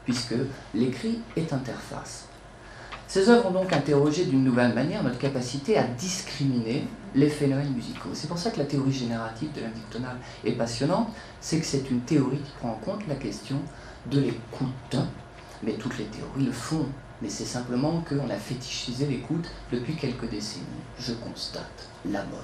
puisque 0.07 0.35
l'écrit 0.73 1.19
est 1.37 1.53
interface. 1.53 2.30
Ces 3.11 3.29
œuvres 3.29 3.49
ont 3.49 3.50
donc 3.50 3.73
interrogé 3.73 4.25
d'une 4.25 4.45
nouvelle 4.45 4.73
manière 4.73 5.02
notre 5.02 5.19
capacité 5.19 5.76
à 5.76 5.83
discriminer 5.83 6.85
les 7.17 7.29
phénomènes 7.29 7.73
musicaux. 7.73 8.11
C'est 8.14 8.29
pour 8.29 8.38
ça 8.38 8.52
que 8.52 8.61
la 8.61 8.67
théorie 8.67 8.93
générative 8.93 9.50
de 9.52 9.62
l'indique 9.62 9.90
tonale 9.90 10.17
est 10.45 10.52
passionnante, 10.52 11.09
c'est 11.40 11.59
que 11.59 11.67
c'est 11.67 11.90
une 11.90 12.02
théorie 12.02 12.38
qui 12.38 12.52
prend 12.61 12.71
en 12.71 12.75
compte 12.75 13.05
la 13.09 13.17
question 13.17 13.57
de 14.12 14.21
l'écoute. 14.21 14.97
Mais 15.64 15.73
toutes 15.73 15.99
les 15.99 16.05
théories 16.05 16.45
le 16.45 16.52
font, 16.52 16.87
mais 17.21 17.29
c'est 17.29 17.47
simplement 17.47 18.05
qu'on 18.09 18.31
a 18.31 18.37
fétichisé 18.37 19.07
l'écoute 19.07 19.50
depuis 19.73 19.97
quelques 19.97 20.31
décennies. 20.31 20.64
Je 20.97 21.14
constate 21.14 21.88
la 22.09 22.21
mode. 22.21 22.38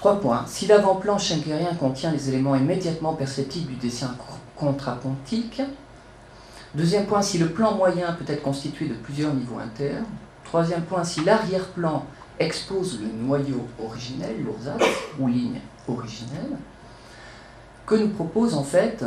Trois 0.00 0.20
points. 0.20 0.44
Si 0.48 0.66
l'avant-plan 0.66 1.18
schenkérien 1.18 1.72
contient 1.76 2.10
les 2.10 2.30
éléments 2.30 2.56
immédiatement 2.56 3.12
perceptibles 3.12 3.68
du 3.68 3.76
dessin 3.76 4.16
contrapontique. 4.56 5.62
Deuxième 6.74 7.06
point, 7.06 7.22
si 7.22 7.38
le 7.38 7.50
plan 7.50 7.76
moyen 7.76 8.12
peut 8.14 8.24
être 8.26 8.42
constitué 8.42 8.88
de 8.88 8.94
plusieurs 8.94 9.32
niveaux 9.32 9.60
internes. 9.60 10.06
Troisième 10.42 10.82
point, 10.82 11.04
si 11.04 11.22
l'arrière-plan 11.24 12.04
expose 12.40 13.00
le 13.00 13.06
noyau 13.06 13.68
originel, 13.78 14.42
l'ourzace, 14.42 14.82
ou 15.20 15.28
ligne 15.28 15.60
originelle, 15.86 16.58
que 17.86 17.94
nous 17.94 18.08
propose 18.08 18.54
en 18.54 18.64
fait 18.64 19.04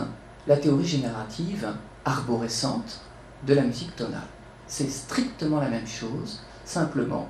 la 0.48 0.56
théorie 0.56 0.86
générative 0.86 1.68
arborescente 2.06 3.02
de 3.46 3.54
la 3.54 3.64
musique 3.64 3.96
tonale. 3.98 4.22
C'est 4.66 4.90
strictement 4.90 5.60
la 5.60 5.70
même 5.70 5.88
chose, 5.88 6.40
simplement 6.64 7.28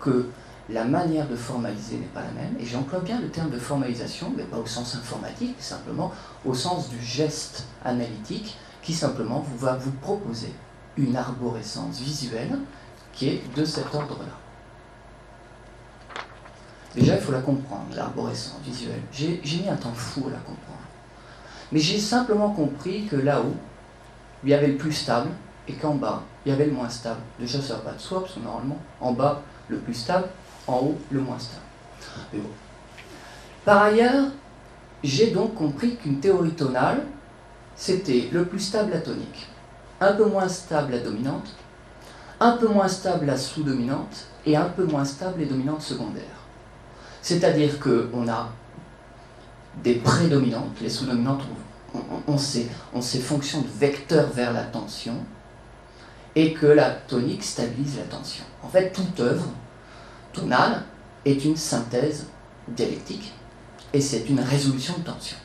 que 0.00 0.28
la 0.68 0.84
manière 0.84 1.26
de 1.28 1.36
formaliser 1.36 1.96
n'est 1.96 2.06
pas 2.06 2.22
la 2.22 2.42
même, 2.42 2.56
et 2.60 2.66
j'emploie 2.66 3.00
bien 3.00 3.20
le 3.20 3.28
terme 3.28 3.50
de 3.50 3.58
formalisation, 3.58 4.32
mais 4.36 4.42
pas 4.42 4.58
au 4.58 4.66
sens 4.66 4.94
informatique, 4.96 5.56
simplement 5.60 6.12
au 6.44 6.52
sens 6.52 6.90
du 6.90 7.00
geste 7.02 7.64
analytique, 7.84 8.58
qui 8.88 8.94
simplement 8.94 9.40
vous 9.40 9.58
va 9.58 9.76
vous 9.76 9.90
proposer 9.90 10.50
une 10.96 11.14
arborescence 11.14 12.00
visuelle 12.00 12.58
qui 13.12 13.28
est 13.28 13.42
de 13.54 13.62
cet 13.62 13.94
ordre-là. 13.94 14.32
Déjà, 16.94 17.16
il 17.16 17.20
faut 17.20 17.32
la 17.32 17.42
comprendre, 17.42 17.84
l'arborescence 17.94 18.62
visuelle. 18.64 19.02
J'ai 19.12 19.42
mis 19.44 19.68
un 19.68 19.76
temps 19.76 19.92
fou 19.92 20.28
à 20.28 20.30
la 20.30 20.38
comprendre. 20.38 20.80
Mais 21.70 21.80
j'ai 21.80 21.98
simplement 21.98 22.48
compris 22.48 23.04
que 23.04 23.16
là-haut, 23.16 23.56
il 24.42 24.48
y 24.48 24.54
avait 24.54 24.68
le 24.68 24.78
plus 24.78 24.92
stable 24.92 25.28
et 25.68 25.74
qu'en 25.74 25.96
bas, 25.96 26.22
il 26.46 26.48
y 26.48 26.54
avait 26.54 26.64
le 26.64 26.72
moins 26.72 26.88
stable. 26.88 27.20
Déjà, 27.38 27.60
ça 27.60 27.74
ne 27.74 27.80
va 27.80 27.90
pas 27.90 27.92
de 27.92 28.00
soi, 28.00 28.22
parce 28.22 28.36
que 28.36 28.40
normalement, 28.40 28.78
en 29.02 29.12
bas, 29.12 29.42
le 29.68 29.76
plus 29.76 29.92
stable, 29.92 30.28
en 30.66 30.78
haut, 30.78 30.98
le 31.10 31.20
moins 31.20 31.38
stable. 31.38 32.46
Par 33.66 33.82
ailleurs, 33.82 34.28
j'ai 35.04 35.30
donc 35.30 35.56
compris 35.56 35.96
qu'une 35.96 36.20
théorie 36.20 36.52
tonale, 36.52 37.04
c'était 37.78 38.28
le 38.32 38.44
plus 38.44 38.58
stable 38.58 38.90
la 38.92 39.00
tonique, 39.00 39.46
un 40.00 40.12
peu 40.12 40.26
moins 40.26 40.48
stable 40.48 40.92
la 40.92 40.98
dominante, 40.98 41.48
un 42.40 42.52
peu 42.52 42.68
moins 42.68 42.88
stable 42.88 43.26
la 43.26 43.36
sous-dominante 43.36 44.26
et 44.44 44.56
un 44.56 44.64
peu 44.64 44.84
moins 44.84 45.04
stable 45.04 45.38
les 45.38 45.46
dominantes 45.46 45.82
secondaires. 45.82 46.24
C'est-à-dire 47.22 47.78
qu'on 47.78 48.28
a 48.28 48.50
des 49.82 49.94
prédominantes, 49.94 50.80
les 50.82 50.90
sous-dominantes, 50.90 51.42
on, 51.94 51.98
on, 52.26 52.34
on 52.34 53.00
sait 53.00 53.18
fonction 53.20 53.62
de 53.62 53.68
vecteur 53.78 54.28
vers 54.30 54.52
la 54.52 54.64
tension, 54.64 55.14
et 56.34 56.52
que 56.52 56.66
la 56.66 56.90
tonique 56.90 57.44
stabilise 57.44 57.96
la 57.96 58.04
tension. 58.04 58.44
En 58.62 58.68
fait, 58.68 58.90
toute 58.90 59.18
œuvre 59.20 59.46
tonale 60.32 60.82
est 61.24 61.44
une 61.44 61.56
synthèse 61.56 62.26
dialectique, 62.68 63.32
et 63.92 64.00
c'est 64.00 64.28
une 64.28 64.40
résolution 64.40 64.94
de 64.98 65.04
tension. 65.04 65.36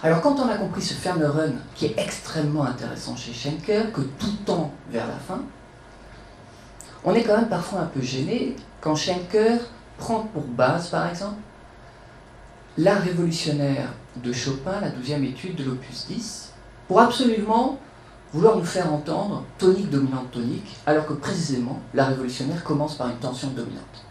Alors 0.00 0.20
quand 0.20 0.36
on 0.38 0.48
a 0.48 0.56
compris 0.56 0.82
ce 0.82 0.94
Ferneren, 0.94 1.58
qui 1.74 1.86
est 1.86 1.94
extrêmement 1.98 2.64
intéressant 2.64 3.16
chez 3.16 3.32
Schenker, 3.32 3.92
que 3.92 4.02
tout 4.02 4.36
tend 4.46 4.70
vers 4.90 5.08
la 5.08 5.16
fin, 5.16 5.42
on 7.04 7.14
est 7.14 7.24
quand 7.24 7.36
même 7.36 7.48
parfois 7.48 7.80
un 7.80 7.86
peu 7.86 8.00
gêné 8.00 8.54
quand 8.80 8.94
Schenker 8.94 9.58
prend 9.96 10.20
pour 10.32 10.44
base, 10.44 10.88
par 10.88 11.08
exemple, 11.08 11.40
l'art 12.76 13.02
révolutionnaire 13.02 13.88
de 14.16 14.32
Chopin, 14.32 14.80
la 14.80 14.90
douzième 14.90 15.24
étude 15.24 15.56
de 15.56 15.64
l'opus 15.64 16.06
10, 16.06 16.52
pour 16.86 17.00
absolument 17.00 17.80
vouloir 18.32 18.56
nous 18.56 18.64
faire 18.64 18.92
entendre 18.92 19.44
tonique, 19.58 19.90
dominante, 19.90 20.30
tonique, 20.30 20.76
alors 20.86 21.06
que 21.06 21.14
précisément 21.14 21.80
la 21.92 22.04
révolutionnaire 22.04 22.62
commence 22.62 22.94
par 22.94 23.08
une 23.08 23.16
tension 23.16 23.48
dominante. 23.48 24.07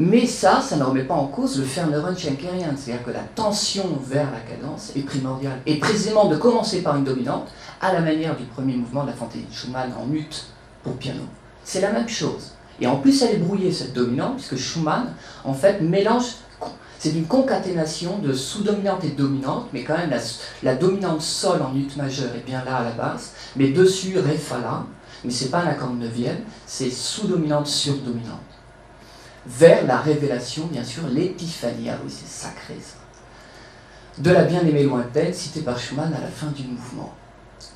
Mais 0.00 0.26
ça, 0.26 0.60
ça 0.60 0.76
ne 0.76 0.84
remet 0.84 1.02
pas 1.02 1.14
en 1.14 1.26
cause 1.26 1.58
le 1.58 1.64
Ferneren 1.64 2.16
schenkerian, 2.16 2.76
c'est-à-dire 2.76 3.04
que 3.04 3.10
la 3.10 3.24
tension 3.34 3.84
vers 4.06 4.30
la 4.30 4.38
cadence 4.38 4.92
est 4.94 5.00
primordiale. 5.00 5.60
Et 5.66 5.80
précisément 5.80 6.26
de 6.26 6.36
commencer 6.36 6.82
par 6.82 6.96
une 6.96 7.04
dominante, 7.04 7.48
à 7.80 7.92
la 7.92 8.00
manière 8.00 8.36
du 8.36 8.44
premier 8.44 8.74
mouvement 8.74 9.02
de 9.02 9.08
la 9.08 9.14
fantaisie 9.14 9.46
de 9.46 9.52
Schumann 9.52 9.92
en 10.00 10.12
ut 10.12 10.28
pour 10.84 10.94
piano. 10.94 11.22
C'est 11.64 11.80
la 11.80 11.90
même 11.90 12.08
chose. 12.08 12.52
Et 12.80 12.86
en 12.86 12.96
plus, 12.96 13.22
elle 13.22 13.34
est 13.34 13.38
brouillée, 13.38 13.72
cette 13.72 13.92
dominante, 13.92 14.36
puisque 14.36 14.56
Schumann, 14.56 15.14
en 15.44 15.52
fait, 15.52 15.80
mélange 15.80 16.36
c'est 17.00 17.10
une 17.10 17.26
concaténation 17.26 18.18
de 18.18 18.32
sous-dominante 18.32 19.04
et 19.04 19.10
dominante, 19.10 19.68
mais 19.72 19.84
quand 19.84 19.96
même 19.96 20.12
la, 20.64 20.74
dominante 20.74 21.22
sol 21.22 21.62
en 21.62 21.74
ut 21.76 21.88
majeur 21.96 22.34
est 22.34 22.44
bien 22.44 22.64
là 22.64 22.78
à 22.78 22.84
la 22.84 22.90
base, 22.90 23.32
mais 23.54 23.68
dessus 23.68 24.18
ré 24.18 24.36
fa 24.36 24.58
la, 24.58 24.84
mais 25.24 25.30
c'est 25.30 25.50
pas 25.50 25.60
un 25.60 25.68
accord 25.68 25.94
neuvième, 25.94 26.40
c'est 26.66 26.90
sous-dominante 26.90 27.68
sur 27.68 27.94
dominante. 27.98 28.57
Vers 29.48 29.86
la 29.86 29.98
révélation, 29.98 30.66
bien 30.66 30.84
sûr, 30.84 31.08
l'épiphanie, 31.08 31.88
ah 31.88 31.98
oui 32.04 32.10
c'est 32.14 32.28
sacré 32.28 32.76
ça, 32.82 32.98
de 34.18 34.30
la 34.30 34.44
bien-aimée 34.44 34.82
lointaine 34.82 35.32
citée 35.32 35.62
par 35.62 35.78
Schumann 35.78 36.12
à 36.12 36.20
la 36.20 36.28
fin 36.28 36.48
du 36.48 36.64
mouvement, 36.64 37.14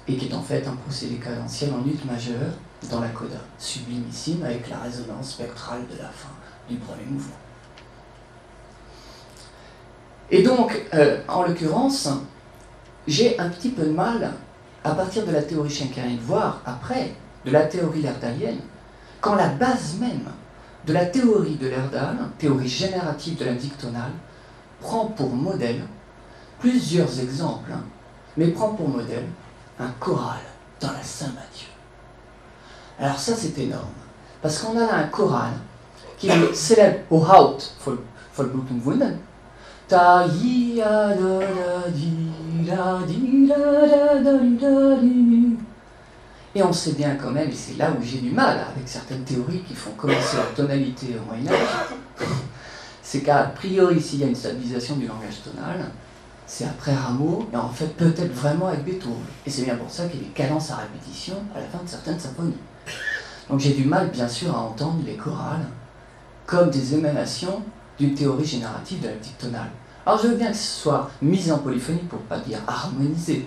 et 0.06 0.16
qui 0.16 0.28
est 0.28 0.34
en 0.34 0.42
fait 0.42 0.66
un 0.66 0.76
procédé 0.76 1.16
cadentiel 1.16 1.70
en 1.72 1.80
ut 1.88 1.96
majeur 2.04 2.52
dans 2.90 3.00
la 3.00 3.08
coda, 3.08 3.38
sublimissime 3.58 4.44
avec 4.44 4.68
la 4.68 4.80
résonance 4.80 5.30
spectrale 5.30 5.86
de 5.90 5.96
la 5.96 6.08
fin 6.08 6.28
du 6.68 6.76
premier 6.76 7.06
mouvement. 7.06 7.36
Et 10.30 10.42
donc, 10.42 10.78
euh, 10.92 11.20
en 11.26 11.44
l'occurrence, 11.44 12.08
j'ai 13.06 13.38
un 13.38 13.48
petit 13.48 13.70
peu 13.70 13.84
de 13.84 13.92
mal, 13.92 14.32
à 14.84 14.90
partir 14.90 15.24
de 15.24 15.32
la 15.32 15.42
théorie 15.42 15.70
schenkerienne, 15.70 16.18
voire 16.20 16.60
après, 16.66 17.14
de 17.46 17.50
la 17.50 17.62
théorie 17.62 18.02
lerdalienne, 18.02 18.60
quand 19.22 19.36
la 19.36 19.48
base 19.48 19.94
même 19.98 20.28
de 20.86 20.92
la 20.92 21.06
théorie 21.06 21.56
de 21.56 21.68
Lerdal, 21.68 22.16
théorie 22.38 22.68
générative 22.68 23.38
de 23.38 23.44
la 23.44 23.52
musique 23.52 23.78
tonale, 23.78 24.12
prend 24.80 25.06
pour 25.06 25.30
modèle 25.30 25.82
plusieurs 26.58 27.20
exemples, 27.20 27.70
hein, 27.72 27.84
mais 28.36 28.48
prend 28.48 28.70
pour 28.70 28.88
modèle 28.88 29.26
un 29.78 29.90
choral 30.00 30.40
dans 30.80 30.92
la 30.92 31.02
Saint-Mathieu. 31.02 31.68
Alors 32.98 33.18
ça, 33.18 33.34
c'est 33.36 33.58
énorme, 33.58 33.86
parce 34.40 34.58
qu'on 34.58 34.76
a 34.76 34.80
là 34.80 34.94
un 34.96 35.08
choral 35.08 35.52
qui 36.18 36.28
est 36.28 36.54
célèbre 36.54 37.00
au 37.10 37.18
Haut 37.18 37.58
Volksblutenwunden, 38.36 39.18
et 46.54 46.62
on 46.62 46.72
sait 46.72 46.92
bien 46.92 47.16
quand 47.16 47.30
même, 47.30 47.48
et 47.48 47.54
c'est 47.54 47.76
là 47.76 47.90
où 47.90 48.02
j'ai 48.02 48.18
du 48.18 48.30
mal 48.30 48.58
avec 48.58 48.86
certaines 48.86 49.24
théories 49.24 49.62
qui 49.62 49.74
font 49.74 49.92
commencer 49.92 50.36
la 50.36 50.44
tonalité 50.54 51.16
au 51.18 51.26
Moyen-Âge, 51.26 52.28
c'est 53.02 53.20
qu'à 53.20 53.44
priori, 53.44 54.00
s'il 54.00 54.20
y 54.20 54.24
a 54.24 54.26
une 54.26 54.34
stabilisation 54.34 54.96
du 54.96 55.06
langage 55.06 55.42
tonal, 55.44 55.90
c'est 56.46 56.64
après 56.64 56.94
Rameau, 56.94 57.48
et 57.52 57.56
en 57.56 57.70
fait 57.70 57.96
peut-être 57.96 58.32
vraiment 58.32 58.68
avec 58.68 58.84
Beethoven. 58.84 59.16
Et 59.46 59.50
c'est 59.50 59.62
bien 59.62 59.76
pour 59.76 59.90
ça 59.90 60.06
qu'il 60.06 60.20
y 60.20 60.24
a 60.24 60.46
des 60.46 60.72
à 60.72 60.76
répétition 60.76 61.34
à 61.54 61.60
la 61.60 61.66
fin 61.66 61.82
de 61.82 61.88
certaines 61.88 62.18
symphonies. 62.18 62.56
Donc 63.48 63.60
j'ai 63.60 63.72
du 63.72 63.84
mal, 63.84 64.10
bien 64.10 64.28
sûr, 64.28 64.54
à 64.54 64.60
entendre 64.60 65.00
les 65.06 65.16
chorales 65.16 65.66
comme 66.44 66.70
des 66.70 66.94
émanations 66.94 67.62
d'une 67.98 68.14
théorie 68.14 68.44
générative 68.44 69.00
de 69.00 69.08
la 69.08 69.14
musique 69.14 69.38
tonale. 69.38 69.70
Alors 70.04 70.20
je 70.20 70.28
veux 70.28 70.36
bien 70.36 70.50
que 70.50 70.56
ce 70.56 70.80
soit 70.82 71.10
mis 71.22 71.50
en 71.50 71.58
polyphonie 71.58 72.02
pour 72.08 72.18
ne 72.18 72.24
pas 72.24 72.38
dire 72.38 72.58
harmonisé 72.66 73.46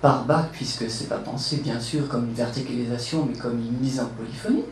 par 0.00 0.24
Bach, 0.24 0.46
puisque 0.52 0.88
c'est 0.88 1.08
pas 1.08 1.18
pensé 1.18 1.56
bien 1.58 1.80
sûr 1.80 2.08
comme 2.08 2.26
une 2.26 2.34
verticalisation, 2.34 3.26
mais 3.28 3.36
comme 3.36 3.58
une 3.58 3.78
mise 3.78 4.00
en 4.00 4.06
polyphonie. 4.06 4.64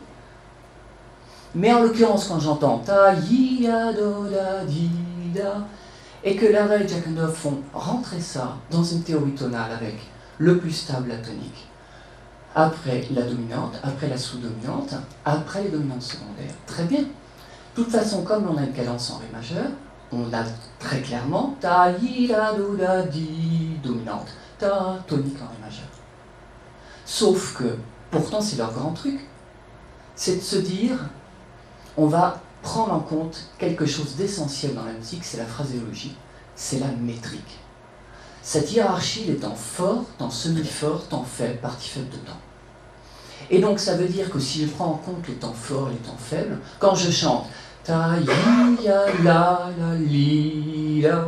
Mais 1.55 1.73
en 1.73 1.81
l'occurrence, 1.81 2.27
quand 2.27 2.39
j'entends 2.39 2.79
ta 2.79 3.13
ya 3.13 3.91
do 3.93 4.27
da 4.29 4.63
di 4.65 4.89
da, 5.33 5.65
et 6.23 6.35
que 6.35 6.45
Lerda 6.45 6.77
et 6.77 6.87
Jakandov 6.87 7.33
font 7.33 7.57
rentrer 7.73 8.19
ça 8.19 8.57
dans 8.71 8.83
une 8.83 9.01
théorie 9.01 9.31
tonale 9.31 9.71
avec 9.71 9.95
le 10.37 10.57
plus 10.57 10.71
stable, 10.71 11.09
la 11.09 11.17
tonique, 11.17 11.67
après 12.55 13.07
la 13.11 13.23
dominante, 13.23 13.75
après 13.83 14.07
la 14.07 14.17
sous-dominante, 14.17 14.95
après 15.25 15.63
les 15.63 15.69
dominantes 15.69 16.01
secondaires. 16.01 16.53
Très 16.65 16.83
bien. 16.83 17.01
De 17.01 17.83
toute 17.83 17.91
façon, 17.91 18.23
comme 18.23 18.47
on 18.49 18.57
a 18.57 18.63
une 18.63 18.73
cadence 18.73 19.11
en 19.11 19.17
Ré 19.17 19.25
majeur, 19.31 19.67
on 20.11 20.23
a 20.33 20.43
très 20.79 21.01
clairement 21.01 21.55
ta 21.59 21.91
yi 21.91 22.27
la 22.27 22.53
do 22.53 22.75
da 22.75 23.03
di 23.03 23.77
dominante, 23.83 24.27
tonique 24.59 25.41
en 25.41 25.47
Ré 25.47 25.57
majeur. 25.61 25.87
Sauf 27.05 27.55
que, 27.57 27.77
pourtant, 28.11 28.41
c'est 28.41 28.57
leur 28.57 28.73
grand 28.73 28.91
truc, 28.91 29.19
c'est 30.15 30.37
de 30.37 30.41
se 30.41 30.57
dire, 30.57 30.97
on 31.95 32.07
va 32.07 32.41
prendre 32.61 32.93
en 32.93 32.99
compte 32.99 33.49
quelque 33.57 33.85
chose 33.85 34.15
d'essentiel 34.15 34.73
dans 34.73 34.85
la 34.85 34.93
musique, 34.93 35.23
c'est 35.23 35.37
la 35.37 35.45
phraséologie, 35.45 36.15
c'est 36.55 36.79
la 36.79 36.87
métrique. 36.87 37.59
Cette 38.41 38.71
hiérarchie 38.71 39.29
est 39.29 39.45
en 39.45 39.55
fort, 39.55 40.05
en 40.19 40.29
semi-fort, 40.29 41.03
en 41.11 41.23
faible, 41.23 41.59
partie 41.59 41.89
faible 41.89 42.09
de 42.09 42.17
temps. 42.17 42.39
Et 43.49 43.59
donc 43.59 43.79
ça 43.79 43.95
veut 43.95 44.07
dire 44.07 44.29
que 44.29 44.39
si 44.39 44.65
je 44.65 44.71
prends 44.71 44.87
en 44.87 44.97
compte 44.97 45.27
les 45.27 45.35
temps 45.35 45.53
forts, 45.53 45.89
les 45.89 45.97
temps 45.97 46.17
faibles, 46.17 46.57
quand 46.79 46.95
je 46.95 47.11
chante 47.11 47.47
ta 47.83 48.15
ya 48.83 49.05
la 49.23 49.69
la 49.77 49.95
li 49.95 51.01
la, 51.01 51.23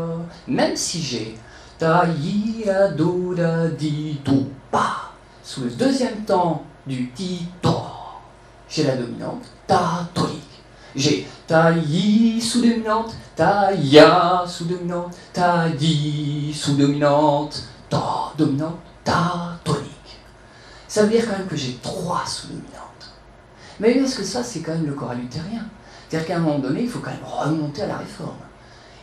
même 0.48 0.75
si 0.75 1.01
j'ai 1.01 1.38
ta 1.79 2.05
ya 2.05 2.89
do 2.89 3.33
da 3.33 3.67
di 3.69 4.19
do 4.24 4.45
pa, 4.69 5.12
sous 5.41 5.62
le 5.62 5.69
deuxième 5.71 6.25
temps 6.25 6.63
du 6.86 7.09
ti 7.12 7.48
to, 7.62 7.74
j'ai 8.69 8.83
la 8.83 8.98
dominante 8.98 9.45
ta 9.65 10.07
tonique. 10.13 10.43
J'ai 10.95 11.27
ta 11.48 11.71
yi 11.71 12.41
sous-dominante, 12.41 13.13
ta 13.36 13.71
ya 13.71 14.43
sous-dominante, 14.48 15.15
ta 15.31 15.69
di 15.69 16.51
sous-dominante, 16.53 17.63
ta 17.89 18.33
dominante, 18.36 18.79
ta 19.03 19.59
tonique. 19.63 20.19
Ça 20.88 21.03
veut 21.03 21.09
dire 21.09 21.25
quand 21.27 21.38
même 21.38 21.48
que 21.48 21.55
j'ai 21.55 21.77
trois 21.81 22.24
sous-dominantes. 22.25 23.13
Mais 23.79 23.91
est-ce 23.91 24.17
que 24.17 24.24
ça, 24.24 24.43
c'est 24.43 24.62
quand 24.62 24.74
même 24.74 24.88
le 24.88 24.93
choral 24.93 25.19
luthérien 25.19 25.65
C'est-à-dire 26.09 26.27
qu'à 26.27 26.38
un 26.38 26.39
moment 26.39 26.59
donné, 26.59 26.81
il 26.81 26.89
faut 26.89 27.00
quand 27.00 27.12
même 27.12 27.19
remonter 27.24 27.83
à 27.83 27.88
la 27.88 27.98
réforme. 27.98 28.33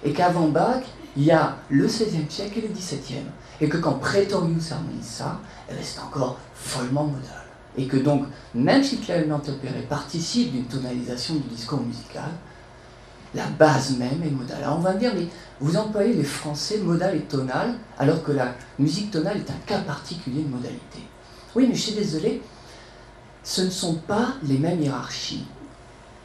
Et 0.05 0.13
qu'avant 0.13 0.49
Bach, 0.49 0.83
il 1.17 1.25
y 1.25 1.31
a 1.31 1.57
le 1.71 1.87
XVIe 1.87 2.27
siècle 2.29 2.59
et 2.59 2.63
le 2.63 2.69
XVIIe. 2.69 3.25
Et 3.61 3.69
que 3.69 3.79
quand 3.79 3.95
Praetorius 3.95 4.73
harmonise 4.73 5.05
ça, 5.05 5.41
c'est 5.83 6.01
encore 6.01 6.39
follement 6.55 7.05
modal. 7.05 7.45
Et 7.79 7.87
que 7.87 7.97
donc, 7.97 8.27
même 8.55 8.83
si 8.83 8.99
clairement 8.99 9.37
opéré 9.37 9.83
participe 9.89 10.53
d'une 10.53 10.65
tonalisation 10.65 11.35
du 11.35 11.49
discours 11.49 11.81
musical, 11.81 12.31
la 13.35 13.47
base 13.47 13.97
même 13.99 14.23
est 14.23 14.31
modale. 14.31 14.63
Alors 14.63 14.79
on 14.79 14.83
va 14.83 14.95
me 14.95 14.99
dire, 14.99 15.13
mais 15.15 15.27
vous 15.61 15.77
employez 15.77 16.15
les 16.15 16.25
français 16.25 16.79
modal 16.79 17.17
et 17.17 17.21
tonal, 17.21 17.75
alors 17.99 18.23
que 18.23 18.33
la 18.33 18.55
musique 18.79 19.11
tonale 19.11 19.39
est 19.39 19.51
un 19.51 19.67
cas 19.67 19.81
particulier 19.81 20.43
de 20.43 20.49
modalité. 20.49 21.01
Oui, 21.55 21.67
mais 21.69 21.75
je 21.75 21.83
suis 21.83 21.95
désolé, 21.95 22.43
ce 23.43 23.63
ne 23.63 23.71
sont 23.71 23.95
pas 23.95 24.35
les 24.43 24.59
mêmes 24.59 24.81
hiérarchies. 24.81 25.47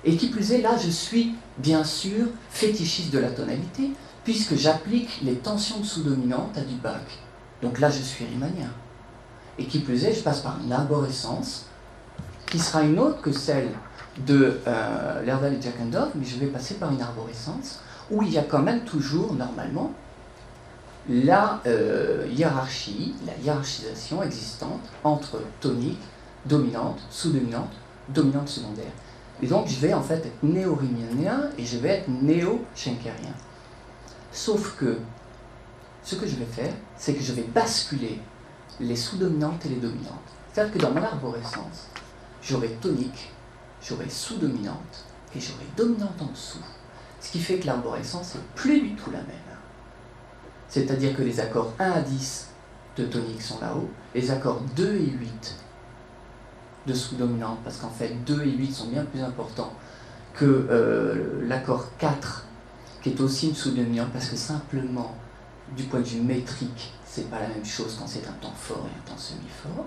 Et 0.04 0.16
qui 0.16 0.28
plus 0.28 0.52
est, 0.52 0.62
là, 0.62 0.78
je 0.84 0.90
suis 0.90 1.36
bien 1.58 1.84
sûr 1.84 2.28
fétichiste 2.50 3.12
de 3.12 3.20
la 3.20 3.30
tonalité, 3.30 3.92
puisque 4.24 4.56
j'applique 4.56 5.20
les 5.24 5.36
tensions 5.36 5.80
de 5.80 5.86
sous-dominante 5.86 6.58
à 6.58 6.62
du 6.62 6.76
bac. 6.76 7.20
Donc 7.62 7.80
là, 7.80 7.90
je 7.90 8.02
suis 8.02 8.26
riemanien. 8.26 8.70
Et 9.58 9.66
qui 9.66 9.80
plus 9.80 10.06
est, 10.06 10.14
je 10.14 10.22
passe 10.22 10.42
par 10.42 10.58
une 10.64 10.72
arborescence, 10.72 11.66
qui 12.48 12.60
sera 12.60 12.82
une 12.82 13.00
autre 13.00 13.22
que 13.22 13.32
celle 13.32 13.70
de 14.26 14.60
euh, 14.68 15.24
et 15.24 15.62
Jakendorf, 15.62 16.10
mais 16.16 16.26
je 16.26 16.38
vais 16.38 16.48
passer 16.48 16.76
par 16.76 16.92
une 16.92 17.02
arborescence, 17.02 17.80
où 18.10 18.22
il 18.24 18.32
y 18.32 18.38
a 18.38 18.44
quand 18.44 18.62
même 18.62 18.82
toujours, 18.82 19.34
normalement, 19.34 19.92
la 21.10 21.62
euh, 21.66 22.28
hiérarchie, 22.30 23.16
la 23.26 23.34
hiérarchisation 23.44 24.22
existante 24.22 24.82
entre 25.04 25.42
tonique, 25.60 26.02
dominante, 26.46 27.00
sous-dominante, 27.10 27.72
dominante 28.10 28.50
secondaire. 28.50 28.92
Et 29.42 29.48
donc 29.48 29.68
je 29.68 29.80
vais 29.80 29.94
en 29.94 30.02
fait 30.02 30.18
être 30.18 30.44
néo-riemanien 30.44 31.50
et 31.58 31.66
je 31.66 31.78
vais 31.78 31.90
être 31.90 32.08
néo-schenkerien. 32.10 33.34
Sauf 34.32 34.78
que 34.78 34.98
ce 36.04 36.16
que 36.16 36.26
je 36.26 36.36
vais 36.36 36.46
faire, 36.46 36.74
c'est 36.98 37.14
que 37.14 37.22
je 37.22 37.34
vais 37.34 37.44
basculer 37.44 38.20
les 38.80 38.96
sous-dominantes 38.96 39.66
et 39.66 39.70
les 39.70 39.76
dominantes. 39.76 40.18
C'est-à-dire 40.52 40.74
que 40.74 40.80
dans 40.80 40.92
mon 40.92 41.04
arborescence, 41.04 41.90
j'aurai 42.42 42.70
tonique, 42.82 43.32
j'aurai 43.82 44.10
sous-dominante 44.10 45.06
et 45.36 45.40
j'aurai 45.40 45.66
dominante 45.78 46.22
en 46.22 46.26
dessous. 46.26 46.64
Ce 47.20 47.32
qui 47.32 47.40
fait 47.40 47.60
que 47.60 47.68
l'arborescence 47.68 48.36
n'est 48.36 48.42
plus 48.56 48.82
du 48.82 48.96
tout 48.96 49.12
la 49.12 49.20
même. 49.20 49.28
C'est-à-dire 50.70 51.16
que 51.16 51.22
les 51.22 51.40
accords 51.40 51.74
1 51.80 51.92
à 51.92 52.02
10 52.02 52.48
de 52.98 53.06
tonique 53.06 53.42
sont 53.42 53.60
là-haut, 53.60 53.90
les 54.16 54.32
accords 54.32 54.62
2 54.76 54.96
et 54.96 55.10
8 55.12 55.56
de 56.88 56.94
sous-dominante, 56.94 57.60
parce 57.64 57.78
qu'en 57.78 57.90
fait 57.90 58.24
2 58.26 58.44
et 58.44 58.52
8 58.52 58.74
sont 58.74 58.88
bien 58.88 59.06
plus 59.06 59.22
importants 59.22 59.74
que 60.34 60.46
euh, 60.46 61.48
l'accord 61.48 61.86
4, 61.98 62.46
qui 63.02 63.10
est 63.10 63.22
aussi 63.22 63.50
une 63.50 63.56
sous-dominante, 63.56 64.12
parce 64.12 64.30
que 64.30 64.36
simplement, 64.36 65.16
du 65.76 65.84
point 65.84 66.02
de 66.02 66.06
vue 66.06 66.22
métrique, 66.22 66.94
c'est 67.06 67.30
pas 67.30 67.40
la 67.40 67.48
même 67.48 67.66
chose 67.66 67.98
quand 68.00 68.08
c'est 68.08 68.28
un 68.28 68.34
temps 68.34 68.54
fort 68.56 68.86
et 68.86 68.98
un 68.98 69.10
temps 69.10 69.18
semi-fort. 69.18 69.86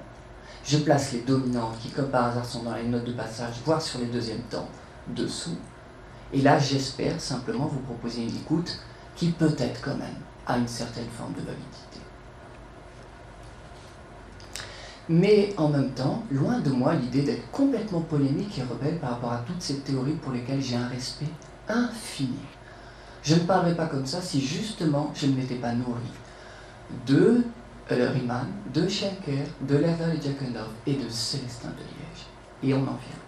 Je 0.64 0.78
place 0.78 1.12
les 1.12 1.20
dominantes 1.20 1.78
qui, 1.80 1.90
comme 1.90 2.08
par 2.08 2.26
hasard, 2.26 2.44
sont 2.44 2.62
dans 2.62 2.74
les 2.74 2.84
notes 2.84 3.04
de 3.04 3.12
passage, 3.12 3.54
voire 3.64 3.82
sur 3.82 4.00
les 4.00 4.06
deuxièmes 4.06 4.42
temps, 4.50 4.68
dessous. 5.08 5.56
Et 6.32 6.40
là, 6.40 6.58
j'espère 6.58 7.20
simplement 7.20 7.66
vous 7.66 7.80
proposer 7.80 8.22
une 8.22 8.36
écoute 8.36 8.78
qui 9.14 9.30
peut 9.30 9.54
être 9.58 9.80
quand 9.82 9.96
même 9.96 10.16
à 10.46 10.58
une 10.58 10.68
certaine 10.68 11.08
forme 11.16 11.32
de 11.34 11.40
validité. 11.40 12.00
Mais 15.08 15.52
en 15.58 15.68
même 15.68 15.90
temps, 15.90 16.24
loin 16.30 16.60
de 16.60 16.70
moi 16.70 16.94
l'idée 16.94 17.22
d'être 17.22 17.50
complètement 17.50 18.00
polémique 18.00 18.58
et 18.58 18.62
rebelle 18.62 18.98
par 18.98 19.10
rapport 19.10 19.32
à 19.32 19.44
toutes 19.46 19.60
ces 19.60 19.80
théories 19.80 20.14
pour 20.14 20.32
lesquelles 20.32 20.62
j'ai 20.62 20.76
un 20.76 20.88
respect 20.88 21.28
infini. 21.68 22.38
Je 23.24 23.34
ne 23.34 23.40
parlerai 23.40 23.74
pas 23.74 23.86
comme 23.86 24.06
ça 24.06 24.20
si 24.20 24.40
justement 24.40 25.10
je 25.14 25.26
ne 25.26 25.32
m'étais 25.34 25.54
pas 25.54 25.72
nourri 25.72 26.10
de 27.06 27.42
euh, 27.90 28.10
Riemann, 28.10 28.46
de 28.72 28.86
Schenker, 28.86 29.46
de 29.62 29.76
Lerner 29.76 30.14
et 30.14 30.18
Diakonov 30.18 30.68
et 30.86 30.94
de 30.94 31.08
Célestin 31.08 31.68
de 31.68 31.82
Liège. 31.82 32.26
Et 32.62 32.74
on 32.74 32.82
en 32.82 32.84
vient. 32.84 33.24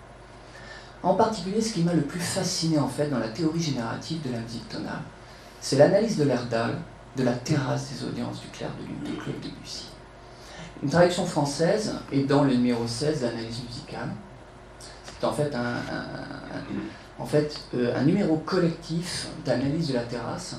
En 1.03 1.15
particulier, 1.15 1.61
ce 1.61 1.73
qui 1.73 1.83
m'a 1.83 1.95
le 1.95 2.03
plus 2.03 2.21
fasciné 2.21 2.79
en 2.79 2.89
fait 2.89 3.09
dans 3.09 3.19
la 3.19 3.29
théorie 3.29 3.63
générative 3.63 4.21
de 4.23 4.33
la 4.33 4.41
musique 4.41 4.69
tonale, 4.69 5.03
c'est 5.61 5.77
l'analyse 5.77 6.19
de 6.19 6.25
l'Erdal 6.25 6.77
de 7.17 7.23
la 7.23 7.33
terrasse 7.33 7.91
des 7.93 8.05
audiences 8.05 8.41
du 8.41 8.49
clair 8.49 8.69
de 8.79 8.87
lune 8.87 9.17
de 9.17 9.21
Claude 9.21 9.41
Debussy. 9.41 9.87
Une 10.83 10.91
traduction 10.91 11.25
française 11.25 11.95
est 12.13 12.25
dans 12.25 12.45
le 12.45 12.53
numéro 12.55 12.87
16 12.87 13.23
d'analyse 13.23 13.63
musicale. 13.67 14.11
C'est 15.05 15.27
en 15.27 15.33
fait 15.33 15.55
un, 15.55 15.77
en 17.19 17.27
fait, 17.27 17.61
euh, 17.75 17.99
un 17.99 18.05
numéro 18.05 18.37
collectif 18.39 19.29
d'analyse 19.45 19.89
de 19.89 19.95
la 19.95 20.03
terrasse. 20.03 20.57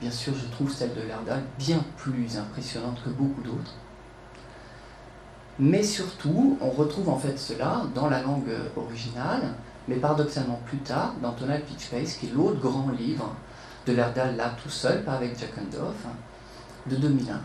Bien 0.00 0.10
sûr, 0.10 0.32
je 0.34 0.50
trouve 0.50 0.72
celle 0.72 0.94
de 0.94 1.02
Lerdal 1.02 1.42
bien 1.58 1.84
plus 1.96 2.38
impressionnante 2.38 3.02
que 3.04 3.10
beaucoup 3.10 3.42
d'autres. 3.42 3.74
Mais 5.58 5.82
surtout, 5.82 6.56
on 6.60 6.70
retrouve 6.70 7.10
en 7.10 7.18
fait 7.18 7.38
cela 7.38 7.82
dans 7.94 8.08
la 8.08 8.22
langue 8.22 8.50
originale, 8.76 9.42
mais 9.88 9.96
paradoxalement 9.96 10.60
plus 10.66 10.78
tard, 10.78 11.14
dans 11.20 11.32
Tonal 11.32 11.62
Pitch 11.62 11.88
Pace, 11.90 12.14
qui 12.14 12.26
est 12.26 12.32
l'autre 12.32 12.60
grand 12.60 12.88
livre 12.90 13.34
de 13.86 13.92
Lerdal 13.92 14.36
là 14.36 14.54
tout 14.62 14.70
seul, 14.70 15.04
pas 15.04 15.12
avec 15.12 15.38
Jack 15.38 15.50
de 16.86 16.96
2001. 16.96 17.40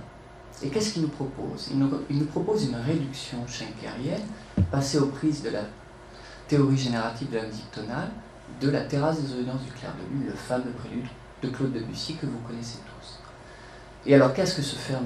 Et 0.63 0.69
qu'est-ce 0.69 0.93
qu'il 0.93 1.01
nous 1.01 1.09
propose? 1.09 1.69
Il 1.71 1.79
nous, 1.79 2.25
propose 2.25 2.65
une 2.65 2.75
réduction 2.75 3.39
schenkerienne, 3.47 4.21
passée 4.71 4.99
aux 4.99 5.07
prises 5.07 5.43
de 5.43 5.49
la 5.49 5.61
théorie 6.47 6.77
générative 6.77 7.29
de 7.29 7.37
la 7.37 7.45
musique 7.45 7.69
tonale, 7.71 8.09
de 8.61 8.69
la 8.69 8.81
terrasse 8.81 9.21
des 9.21 9.33
audiences 9.33 9.63
du 9.63 9.71
clair 9.71 9.91
de 9.93 10.13
lune, 10.13 10.27
le 10.27 10.33
fameux 10.33 10.71
prélude 10.71 11.07
de 11.41 11.49
Claude 11.49 11.73
Debussy 11.73 12.15
que 12.15 12.25
vous 12.25 12.39
connaissez 12.47 12.79
tous. 12.79 13.19
Et 14.05 14.15
alors 14.15 14.33
qu'est-ce 14.33 14.55
que 14.55 14.61
ce 14.61 14.75
Run 14.93 15.01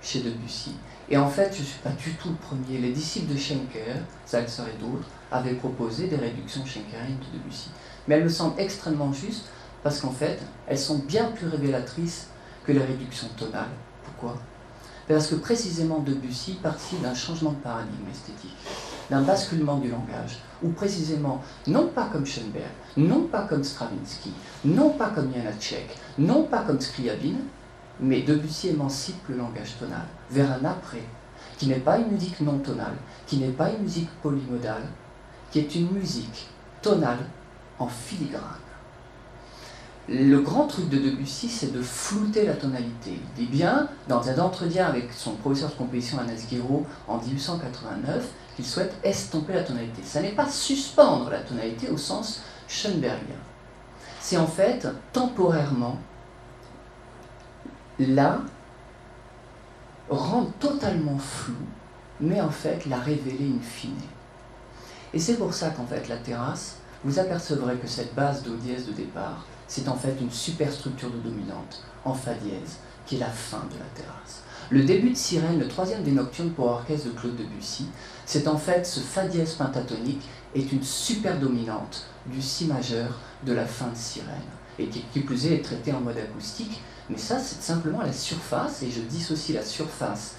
chez 0.00 0.20
Debussy? 0.20 0.74
Et 1.08 1.16
en 1.16 1.28
fait, 1.28 1.52
je 1.54 1.60
ne 1.60 1.66
suis 1.66 1.78
pas 1.80 1.90
du 1.90 2.14
tout 2.14 2.30
le 2.30 2.34
premier. 2.36 2.78
Les 2.78 2.92
disciples 2.92 3.32
de 3.32 3.38
Schenker, 3.38 3.96
Salzer 4.24 4.64
et 4.68 4.80
d'autres, 4.80 5.06
avaient 5.30 5.54
proposé 5.54 6.06
des 6.06 6.16
réductions 6.16 6.64
schenkeriennes 6.64 7.18
de 7.18 7.38
Debussy. 7.38 7.70
Mais 8.08 8.16
elles 8.16 8.24
me 8.24 8.28
semblent 8.28 8.58
extrêmement 8.58 9.12
justes 9.12 9.46
parce 9.82 10.00
qu'en 10.00 10.10
fait, 10.10 10.40
elles 10.66 10.78
sont 10.78 10.98
bien 10.98 11.26
plus 11.32 11.48
révélatrices 11.48 12.28
que 12.64 12.72
les 12.72 12.82
réductions 12.82 13.28
tonales. 13.36 13.68
Pourquoi? 14.04 14.40
Parce 15.08 15.26
que 15.26 15.34
précisément 15.34 15.98
Debussy 15.98 16.54
participe 16.54 17.02
d'un 17.02 17.14
changement 17.14 17.52
de 17.52 17.56
paradigme 17.56 18.08
esthétique, 18.10 18.56
d'un 19.10 19.22
basculement 19.22 19.78
du 19.78 19.90
langage. 19.90 20.38
Où 20.62 20.68
précisément, 20.70 21.42
non 21.66 21.88
pas 21.88 22.08
comme 22.12 22.26
Schoenberg, 22.26 22.70
non 22.96 23.24
pas 23.24 23.42
comme 23.42 23.64
Stravinsky, 23.64 24.32
non 24.64 24.90
pas 24.90 25.10
comme 25.10 25.32
Janacek, 25.34 25.96
non 26.18 26.44
pas 26.44 26.62
comme 26.62 26.80
Scriabine, 26.80 27.40
mais 28.00 28.22
Debussy 28.22 28.68
émancipe 28.68 29.28
le 29.28 29.36
langage 29.36 29.76
tonal 29.78 30.06
vers 30.30 30.50
un 30.52 30.64
après, 30.64 31.04
qui 31.58 31.66
n'est 31.66 31.76
pas 31.76 31.98
une 31.98 32.12
musique 32.12 32.40
non 32.40 32.58
tonale, 32.58 32.96
qui 33.26 33.36
n'est 33.36 33.48
pas 33.48 33.70
une 33.70 33.82
musique 33.82 34.10
polymodale, 34.22 34.84
qui 35.50 35.60
est 35.60 35.74
une 35.74 35.90
musique 35.90 36.48
tonale 36.80 37.26
en 37.78 37.86
filigrane. 37.86 38.42
Le 40.08 40.40
grand 40.40 40.66
truc 40.66 40.88
de 40.88 40.98
Debussy, 40.98 41.48
c'est 41.48 41.72
de 41.72 41.80
flouter 41.80 42.44
la 42.44 42.54
tonalité. 42.54 43.12
Il 43.38 43.44
dit 43.44 43.50
bien, 43.50 43.88
dans 44.08 44.28
un 44.28 44.38
entretien 44.40 44.86
avec 44.86 45.12
son 45.12 45.32
professeur 45.34 45.70
de 45.70 45.74
composition 45.74 46.18
Anas 46.18 46.44
Guiraud 46.50 46.84
en 47.06 47.18
1889, 47.18 48.28
qu'il 48.56 48.66
souhaite 48.66 48.94
estomper 49.02 49.54
la 49.54 49.62
tonalité. 49.62 50.02
Ça 50.04 50.20
n'est 50.20 50.32
pas 50.32 50.48
suspendre 50.48 51.30
la 51.30 51.40
tonalité 51.40 51.88
au 51.88 51.96
sens 51.96 52.42
Schoenbergien. 52.68 53.36
C'est 54.20 54.36
en 54.36 54.46
fait 54.46 54.86
temporairement 55.12 55.98
la 57.98 58.40
rendre 60.08 60.50
totalement 60.58 61.18
floue, 61.18 61.54
mais 62.20 62.40
en 62.40 62.50
fait 62.50 62.86
la 62.86 62.98
révéler 62.98 63.52
in 63.58 63.62
fine. 63.62 63.94
Et 65.14 65.18
c'est 65.18 65.36
pour 65.36 65.52
ça 65.52 65.70
qu'en 65.70 65.86
fait 65.86 66.08
la 66.08 66.16
terrasse, 66.16 66.76
vous 67.04 67.18
apercevrez 67.18 67.76
que 67.76 67.86
cette 67.86 68.14
base 68.14 68.42
do 68.42 68.56
dièse 68.56 68.86
de 68.86 68.92
départ, 68.92 69.44
c'est 69.66 69.88
en 69.88 69.96
fait 69.96 70.16
une 70.20 70.30
superstructure 70.30 71.10
de 71.10 71.18
dominante 71.18 71.82
en 72.04 72.14
fa 72.14 72.34
dièse, 72.34 72.78
qui 73.06 73.16
est 73.16 73.20
la 73.20 73.26
fin 73.26 73.64
de 73.70 73.78
la 73.78 73.86
terrasse. 73.94 74.42
Le 74.72 74.82
début 74.84 75.10
de 75.10 75.16
Sirène, 75.16 75.58
le 75.58 75.68
troisième 75.68 76.02
des 76.02 76.12
nocturnes 76.12 76.52
pour 76.52 76.64
orchestre 76.64 77.08
de 77.08 77.12
Claude 77.12 77.36
Debussy, 77.36 77.88
c'est 78.24 78.48
en 78.48 78.56
fait 78.56 78.86
ce 78.86 79.00
fa 79.00 79.26
dièse 79.26 79.52
pentatonique 79.52 80.26
est 80.54 80.72
une 80.72 80.82
super 80.82 81.38
dominante 81.38 82.06
du 82.24 82.40
si 82.40 82.64
majeur 82.64 83.18
de 83.44 83.52
la 83.52 83.66
fin 83.66 83.88
de 83.88 83.96
Sirène, 83.96 84.30
et 84.78 84.86
qui, 84.86 85.20
plus 85.20 85.44
est, 85.44 85.56
est 85.56 85.62
traité 85.62 85.92
en 85.92 86.00
mode 86.00 86.16
acoustique, 86.16 86.80
mais 87.10 87.18
ça 87.18 87.38
c'est 87.38 87.60
simplement 87.60 88.00
la 88.00 88.14
surface, 88.14 88.82
et 88.82 88.90
je 88.90 89.02
dissocie 89.02 89.54
la 89.54 89.62
surface 89.62 90.36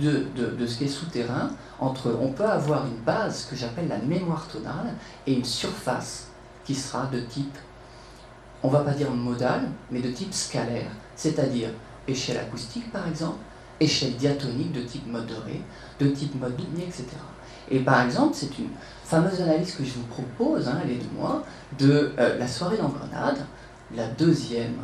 de, 0.00 0.28
de, 0.36 0.66
ce 0.68 0.78
qui 0.78 0.84
est 0.84 0.88
souterrain, 0.88 1.50
entre, 1.80 2.16
on 2.22 2.28
peut 2.28 2.44
avoir 2.44 2.86
une 2.86 3.02
base 3.04 3.48
que 3.50 3.56
j'appelle 3.56 3.88
la 3.88 3.98
mémoire 3.98 4.46
tonale 4.46 4.94
et 5.26 5.32
une 5.32 5.44
surface 5.44 6.28
qui 6.64 6.76
sera 6.76 7.06
de 7.06 7.18
type, 7.18 7.58
on 8.62 8.68
va 8.68 8.82
pas 8.82 8.92
dire 8.92 9.10
modal, 9.10 9.68
mais 9.90 9.98
de 9.98 10.12
type 10.12 10.32
scalaire, 10.32 10.92
c'est-à-dire 11.16 11.70
échelle 12.06 12.38
acoustique 12.38 12.92
par 12.92 13.08
exemple, 13.08 13.38
échelle 13.80 14.16
diatonique 14.16 14.72
de 14.72 14.82
type 14.82 15.06
modéré, 15.06 15.62
de 16.00 16.08
type 16.08 16.34
mode 16.40 16.54
etc. 16.78 17.04
Et 17.70 17.80
par 17.80 18.02
exemple, 18.02 18.34
c'est 18.34 18.58
une 18.58 18.68
fameuse 19.04 19.40
analyse 19.40 19.74
que 19.74 19.84
je 19.84 19.94
vous 19.94 20.06
propose, 20.06 20.68
hein, 20.68 20.80
elle 20.84 20.90
est 20.90 20.96
de 20.96 21.18
moi, 21.18 21.44
de 21.78 22.12
euh, 22.18 22.38
la 22.38 22.46
soirée 22.46 22.76
dans 22.76 22.88
Grenade, 22.88 23.38
la 23.94 24.06
deuxième 24.06 24.76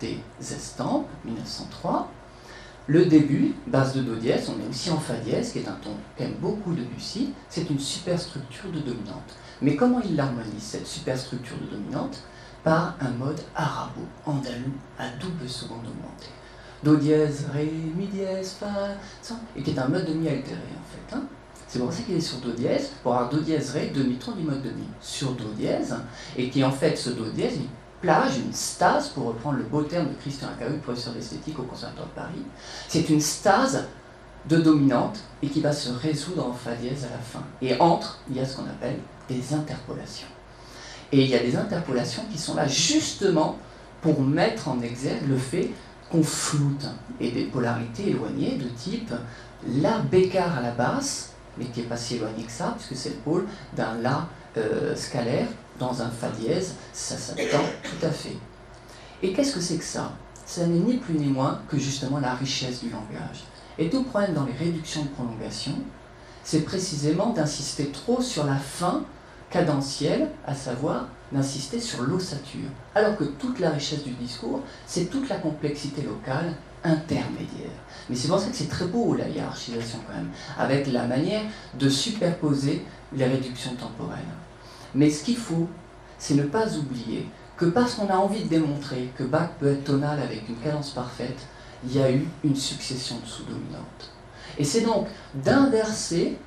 des 0.00 0.18
estampes, 0.40 1.08
1903, 1.24 2.10
le 2.88 3.06
début, 3.06 3.54
base 3.66 3.94
de 3.94 4.02
Do 4.02 4.14
dièse, 4.14 4.48
on 4.48 4.64
est 4.64 4.68
aussi 4.68 4.90
en 4.90 4.98
Fa 4.98 5.14
dièse, 5.14 5.52
qui 5.52 5.58
est 5.58 5.68
un 5.68 5.76
ton 5.82 5.90
qu'aime 6.16 6.34
beaucoup 6.40 6.72
de 6.72 6.82
Debussy, 6.82 7.32
c'est 7.48 7.68
une 7.68 7.80
superstructure 7.80 8.70
de 8.70 8.78
dominante. 8.78 9.34
Mais 9.60 9.74
comment 9.74 10.00
il 10.00 10.14
l'harmonise, 10.14 10.62
cette 10.62 10.86
superstructure 10.86 11.56
de 11.58 11.76
dominante? 11.76 12.22
Par 12.62 12.96
un 13.00 13.10
mode 13.10 13.40
arabo-andalou 13.54 14.72
à 14.98 15.08
double 15.20 15.48
seconde 15.48 15.86
augmentée. 15.86 16.35
Do 16.86 16.94
dièse, 16.94 17.46
Ré, 17.52 17.68
Mi 17.96 18.06
dièse, 18.06 18.54
Fa, 18.60 18.66
Sol, 19.20 19.38
et 19.56 19.62
qui 19.62 19.72
est 19.72 19.78
un 19.78 19.88
mode 19.88 20.06
de 20.06 20.12
Mi 20.12 20.28
altéré 20.28 20.54
en 20.54 21.10
fait. 21.10 21.16
Hein. 21.16 21.24
c'est 21.66 21.80
pour 21.80 21.92
ça 21.92 22.02
qu'il 22.02 22.14
est 22.14 22.20
sur 22.20 22.38
Do 22.38 22.52
dièse, 22.52 22.90
pour 23.02 23.12
avoir 23.12 23.28
Do 23.28 23.40
dièse, 23.40 23.72
Ré, 23.72 23.90
demi-ton 23.92 24.36
du 24.36 24.44
mode 24.44 24.62
de 24.62 24.70
Mi, 24.70 24.86
sur 25.00 25.32
Do 25.32 25.46
dièse, 25.56 25.96
et 26.36 26.48
qui 26.48 26.62
en 26.62 26.70
fait, 26.70 26.96
ce 26.96 27.10
Do 27.10 27.24
dièse, 27.30 27.58
plage, 28.00 28.38
une 28.38 28.52
stase, 28.52 29.08
pour 29.08 29.26
reprendre 29.26 29.58
le 29.58 29.64
beau 29.64 29.82
terme 29.82 30.10
de 30.10 30.14
Christian 30.14 30.46
Acahu, 30.46 30.78
professeur 30.78 31.12
d'esthétique 31.14 31.58
au 31.58 31.64
Conservatoire 31.64 32.06
de 32.06 32.12
Paris, 32.12 32.42
c'est 32.86 33.08
une 33.08 33.20
stase 33.20 33.84
de 34.48 34.58
dominante 34.58 35.18
et 35.42 35.48
qui 35.48 35.60
va 35.60 35.72
se 35.72 35.90
résoudre 35.90 36.46
en 36.46 36.52
fa 36.52 36.72
dièse 36.76 37.04
à 37.04 37.10
la 37.10 37.18
fin. 37.18 37.42
Et 37.62 37.80
entre, 37.80 38.20
il 38.30 38.36
y 38.36 38.40
a 38.40 38.46
ce 38.46 38.58
qu'on 38.58 38.62
appelle 38.62 38.98
des 39.28 39.52
interpolations. 39.52 40.28
Et 41.10 41.22
il 41.22 41.28
y 41.28 41.34
a 41.34 41.40
des 41.40 41.56
interpolations 41.56 42.22
qui 42.30 42.38
sont 42.38 42.54
là 42.54 42.68
justement 42.68 43.58
pour 44.02 44.20
mettre 44.20 44.68
en 44.68 44.80
exergue 44.82 45.28
le 45.28 45.36
fait 45.36 45.70
qu'on 46.10 46.22
floute 46.22 46.86
et 47.20 47.30
des 47.30 47.44
polarités 47.44 48.10
éloignées 48.10 48.56
de 48.56 48.68
type 48.68 49.12
La 49.66 49.98
bécard 49.98 50.58
à 50.58 50.60
la 50.60 50.70
basse, 50.70 51.32
mais 51.58 51.66
qui 51.66 51.80
n'est 51.80 51.86
pas 51.86 51.96
si 51.96 52.16
éloigné 52.16 52.44
que 52.44 52.52
ça, 52.52 52.76
puisque 52.76 53.00
c'est 53.00 53.10
le 53.10 53.16
pôle 53.16 53.46
d'un 53.76 53.94
La 54.00 54.28
euh, 54.56 54.94
scalaire 54.94 55.48
dans 55.78 56.02
un 56.02 56.08
fa 56.08 56.28
dièse, 56.28 56.74
ça 56.92 57.16
s'attend 57.16 57.64
tout 57.82 58.06
à 58.06 58.10
fait. 58.10 58.36
Et 59.22 59.32
qu'est-ce 59.32 59.54
que 59.54 59.60
c'est 59.60 59.76
que 59.76 59.84
ça? 59.84 60.12
Ça 60.44 60.66
n'est 60.66 60.78
ni 60.78 60.98
plus 60.98 61.14
ni 61.14 61.26
moins 61.26 61.60
que 61.68 61.78
justement 61.78 62.18
la 62.18 62.34
richesse 62.34 62.82
du 62.82 62.90
langage. 62.90 63.44
Et 63.78 63.90
tout 63.90 64.04
problème 64.04 64.34
dans 64.34 64.44
les 64.44 64.52
réductions 64.52 65.02
de 65.02 65.08
prolongation, 65.08 65.72
c'est 66.44 66.60
précisément 66.60 67.30
d'insister 67.30 67.88
trop 67.88 68.22
sur 68.22 68.44
la 68.46 68.56
fin 68.56 69.04
cadentielle, 69.50 70.28
à 70.46 70.54
savoir 70.54 71.06
d'insister 71.32 71.80
sur 71.80 72.02
l'ossature. 72.02 72.68
Alors 72.94 73.16
que 73.16 73.24
toute 73.24 73.58
la 73.58 73.70
richesse 73.70 74.04
du 74.04 74.12
discours, 74.12 74.60
c'est 74.86 75.06
toute 75.06 75.28
la 75.28 75.36
complexité 75.36 76.02
locale 76.02 76.54
intermédiaire. 76.84 77.70
Mais 78.08 78.16
c'est 78.16 78.28
pour 78.28 78.38
ça 78.38 78.48
que 78.48 78.56
c'est 78.56 78.68
très 78.68 78.86
beau 78.86 79.14
la 79.14 79.28
hiérarchisation 79.28 79.98
quand 80.06 80.14
même, 80.14 80.30
avec 80.58 80.86
la 80.92 81.04
manière 81.04 81.42
de 81.74 81.88
superposer 81.88 82.84
les 83.12 83.24
réductions 83.24 83.74
temporelles. 83.74 84.18
Mais 84.94 85.10
ce 85.10 85.24
qu'il 85.24 85.36
faut, 85.36 85.68
c'est 86.18 86.34
ne 86.34 86.44
pas 86.44 86.76
oublier 86.76 87.28
que 87.56 87.66
parce 87.66 87.94
qu'on 87.94 88.08
a 88.08 88.16
envie 88.16 88.44
de 88.44 88.48
démontrer 88.48 89.10
que 89.16 89.24
Bach 89.24 89.50
peut 89.58 89.72
être 89.72 89.84
tonal 89.84 90.20
avec 90.20 90.48
une 90.48 90.56
cadence 90.56 90.90
parfaite, 90.90 91.38
il 91.84 91.96
y 91.96 92.00
a 92.00 92.10
eu 92.10 92.26
une 92.44 92.56
succession 92.56 93.16
de 93.22 93.26
sous-dominantes. 93.26 94.12
Et 94.58 94.64
c'est 94.64 94.82
donc 94.82 95.06
d'inverser, 95.34 96.38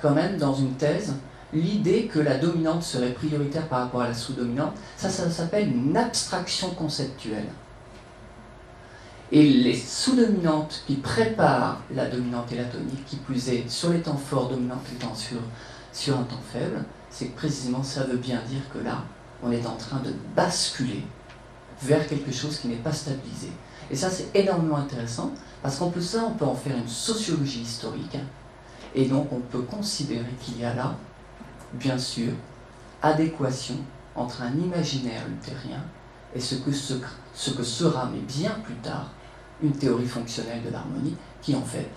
quand 0.00 0.12
même, 0.12 0.36
dans 0.36 0.54
une 0.54 0.74
thèse, 0.74 1.14
l'idée 1.54 2.06
que 2.06 2.18
la 2.18 2.36
dominante 2.36 2.82
serait 2.82 3.12
prioritaire 3.12 3.68
par 3.68 3.80
rapport 3.80 4.02
à 4.02 4.08
la 4.08 4.14
sous-dominante. 4.14 4.74
Ça, 4.96 5.08
ça 5.08 5.30
s'appelle 5.30 5.68
une 5.68 5.96
abstraction 5.96 6.70
conceptuelle. 6.70 7.46
Et 9.32 9.48
les 9.48 9.74
sous-dominantes 9.74 10.84
qui 10.86 10.96
préparent 10.96 11.80
la 11.94 12.06
dominante 12.06 12.52
et 12.52 12.56
la 12.56 12.64
tonique, 12.64 13.04
qui 13.06 13.16
plus 13.16 13.48
est 13.48 13.68
sur 13.68 13.90
les 13.90 14.00
temps 14.00 14.16
forts, 14.16 14.48
dominante 14.48 14.84
étant 14.94 15.14
sur, 15.14 15.38
sur 15.92 16.18
un 16.18 16.24
temps 16.24 16.42
faible, 16.52 16.84
c'est 17.10 17.34
précisément 17.34 17.82
ça 17.82 18.04
veut 18.04 18.18
bien 18.18 18.40
dire 18.48 18.62
que 18.72 18.78
là, 18.78 19.04
on 19.42 19.50
est 19.50 19.66
en 19.66 19.76
train 19.76 20.00
de 20.00 20.12
basculer 20.36 21.02
vers 21.82 22.06
quelque 22.06 22.32
chose 22.32 22.58
qui 22.58 22.68
n'est 22.68 22.76
pas 22.76 22.92
stabilisé. 22.92 23.50
Et 23.90 23.96
ça, 23.96 24.10
c'est 24.10 24.28
énormément 24.34 24.76
intéressant, 24.76 25.32
parce 25.62 25.76
qu'en 25.76 25.90
plus 25.90 26.02
ça, 26.02 26.24
on 26.28 26.34
peut 26.34 26.44
en 26.44 26.54
faire 26.54 26.76
une 26.76 26.88
sociologie 26.88 27.62
historique, 27.62 28.16
et 28.94 29.06
donc 29.06 29.32
on 29.32 29.40
peut 29.40 29.62
considérer 29.62 30.32
qu'il 30.40 30.60
y 30.60 30.64
a 30.64 30.74
là, 30.74 30.96
bien 31.78 31.98
sûr, 31.98 32.32
adéquation 33.02 33.76
entre 34.14 34.42
un 34.42 34.52
imaginaire 34.52 35.26
luthérien 35.28 35.82
et 36.34 36.40
ce 36.40 36.56
que, 36.56 36.72
sera, 36.72 38.10
mais 38.12 38.20
bien 38.20 38.50
plus 38.64 38.74
tard, 38.76 39.10
une 39.62 39.72
théorie 39.72 40.06
fonctionnelle 40.06 40.62
de 40.64 40.70
l'harmonie, 40.70 41.16
qui 41.40 41.54
en 41.54 41.62
fait 41.62 41.88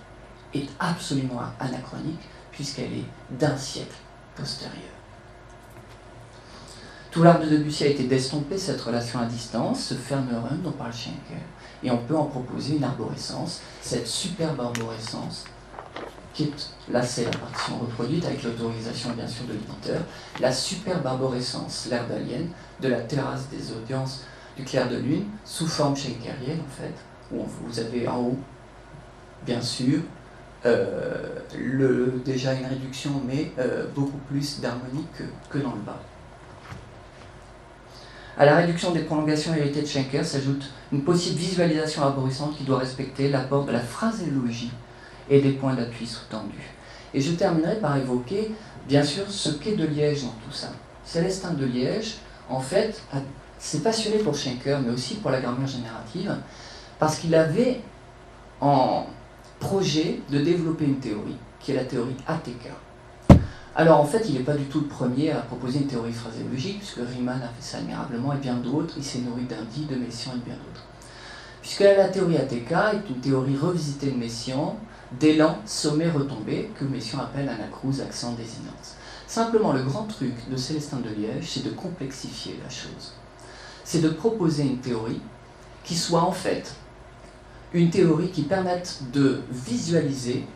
est 0.54 0.68
absolument 0.78 1.40
anachronique, 1.58 2.20
puisqu'elle 2.52 2.92
est 2.92 3.04
d'un 3.30 3.56
siècle 3.56 3.96
postérieur. 4.36 4.74
Tout 7.10 7.22
l'art 7.22 7.40
de 7.40 7.48
Debussy 7.48 7.84
a 7.84 7.88
été 7.88 8.04
d'estomper 8.04 8.58
cette 8.58 8.80
relation 8.80 9.18
à 9.18 9.24
distance, 9.24 9.86
ce 9.86 9.94
Ferneren 9.94 10.60
dont 10.62 10.72
parle 10.72 10.92
Schenker, 10.92 11.42
et 11.82 11.90
on 11.90 11.98
peut 11.98 12.16
en 12.16 12.26
proposer 12.26 12.76
une 12.76 12.84
arborescence, 12.84 13.60
cette 13.80 14.06
superbe 14.06 14.60
arborescence, 14.60 15.44
là 16.90 17.02
c'est 17.02 17.24
la 17.24 17.30
partition 17.30 17.78
reproduite 17.78 18.24
avec 18.24 18.42
l'autorisation 18.42 19.10
bien 19.10 19.26
sûr 19.26 19.44
de 19.46 19.52
l'éditeur, 19.52 20.00
la 20.40 20.52
superbe 20.52 21.06
arborescence, 21.06 21.88
l'air 21.90 22.06
d'alien, 22.06 22.46
de 22.80 22.88
la 22.88 23.00
terrasse 23.00 23.48
des 23.48 23.72
audiences 23.72 24.24
du 24.56 24.64
clair 24.64 24.88
de 24.88 24.96
lune, 24.96 25.24
sous 25.44 25.66
forme 25.66 25.96
schenkerienne 25.96 26.60
en 26.60 26.82
fait, 26.82 26.94
où 27.32 27.44
vous 27.62 27.78
avez 27.78 28.08
en 28.08 28.18
haut, 28.18 28.38
bien 29.46 29.60
sûr, 29.60 30.00
euh, 30.66 31.38
déjà 32.24 32.52
une 32.54 32.66
réduction, 32.66 33.22
mais 33.26 33.52
euh, 33.58 33.86
beaucoup 33.94 34.18
plus 34.28 34.60
d'harmonie 34.60 35.06
que, 35.16 35.22
que 35.50 35.62
dans 35.62 35.74
le 35.74 35.80
bas. 35.80 36.00
À 38.36 38.44
la 38.44 38.56
réduction 38.56 38.92
des 38.92 39.00
prolongations 39.00 39.54
héritées 39.54 39.82
de 39.82 39.86
Schenker 39.86 40.24
s'ajoute 40.24 40.70
une 40.92 41.02
possible 41.02 41.38
visualisation 41.38 42.02
arborescente 42.02 42.56
qui 42.56 42.64
doit 42.64 42.78
respecter 42.78 43.30
l'apport 43.30 43.64
de 43.64 43.72
la 43.72 43.80
phraséologie 43.80 44.70
et 45.30 45.40
des 45.40 45.52
points 45.52 45.74
d'appui 45.74 46.06
sous-tendus. 46.06 46.74
Et 47.14 47.20
je 47.20 47.32
terminerai 47.32 47.76
par 47.76 47.96
évoquer, 47.96 48.52
bien 48.86 49.02
sûr, 49.02 49.24
ce 49.28 49.50
qu'est 49.50 49.76
de 49.76 49.86
Liège 49.86 50.22
dans 50.22 50.34
tout 50.46 50.52
ça. 50.52 50.68
Célestin 51.04 51.52
de 51.52 51.64
Liège, 51.64 52.16
en 52.48 52.60
fait, 52.60 53.02
s'est 53.58 53.80
passionné 53.80 54.18
pour 54.18 54.34
Schenker, 54.34 54.80
mais 54.84 54.92
aussi 54.92 55.14
pour 55.16 55.30
la 55.30 55.40
grammaire 55.40 55.66
générative, 55.66 56.36
parce 56.98 57.18
qu'il 57.18 57.34
avait 57.34 57.80
en 58.60 59.06
projet 59.58 60.20
de 60.30 60.38
développer 60.38 60.84
une 60.84 60.98
théorie, 60.98 61.36
qui 61.60 61.72
est 61.72 61.76
la 61.76 61.84
théorie 61.84 62.16
ATK. 62.26 62.70
Alors 63.74 64.00
en 64.00 64.04
fait, 64.04 64.24
il 64.28 64.34
n'est 64.34 64.40
pas 64.40 64.54
du 64.54 64.64
tout 64.64 64.80
le 64.80 64.86
premier 64.86 65.30
à 65.30 65.38
proposer 65.38 65.78
une 65.78 65.86
théorie 65.86 66.12
phraséologique, 66.12 66.78
puisque 66.78 67.00
Riemann 67.08 67.40
a 67.40 67.48
fait 67.48 67.62
ça 67.62 67.78
admirablement, 67.78 68.32
et 68.32 68.38
bien 68.38 68.54
d'autres, 68.54 68.94
il 68.96 69.04
s'est 69.04 69.20
nourri 69.20 69.42
d'Indy, 69.42 69.86
de 69.86 69.96
Messiaen 69.96 70.32
et 70.34 70.44
bien 70.44 70.54
d'autres. 70.54 70.84
Puisque 71.68 71.80
la 71.80 72.08
théorie 72.08 72.38
ATK 72.38 72.72
est 72.72 73.10
une 73.10 73.20
théorie 73.20 73.58
revisitée 73.58 74.10
de 74.10 74.16
Messiaen, 74.16 74.74
d'élan, 75.20 75.58
sommet, 75.66 76.08
retombé, 76.08 76.70
que 76.74 76.86
Messiaen 76.86 77.20
appelle 77.20 77.46
anacrouse, 77.46 78.00
accent, 78.00 78.32
désinence. 78.32 78.96
Simplement, 79.26 79.74
le 79.74 79.82
grand 79.82 80.04
truc 80.04 80.32
de 80.50 80.56
Célestin 80.56 80.96
de 81.00 81.10
Liège, 81.10 81.44
c'est 81.46 81.64
de 81.64 81.68
complexifier 81.68 82.58
la 82.64 82.70
chose. 82.70 83.12
C'est 83.84 84.00
de 84.00 84.08
proposer 84.08 84.62
une 84.62 84.78
théorie 84.78 85.20
qui 85.84 85.94
soit 85.94 86.22
en 86.22 86.32
fait 86.32 86.72
une 87.74 87.90
théorie 87.90 88.30
qui 88.30 88.44
permette 88.44 89.02
de 89.12 89.42
visualiser, 89.50 90.46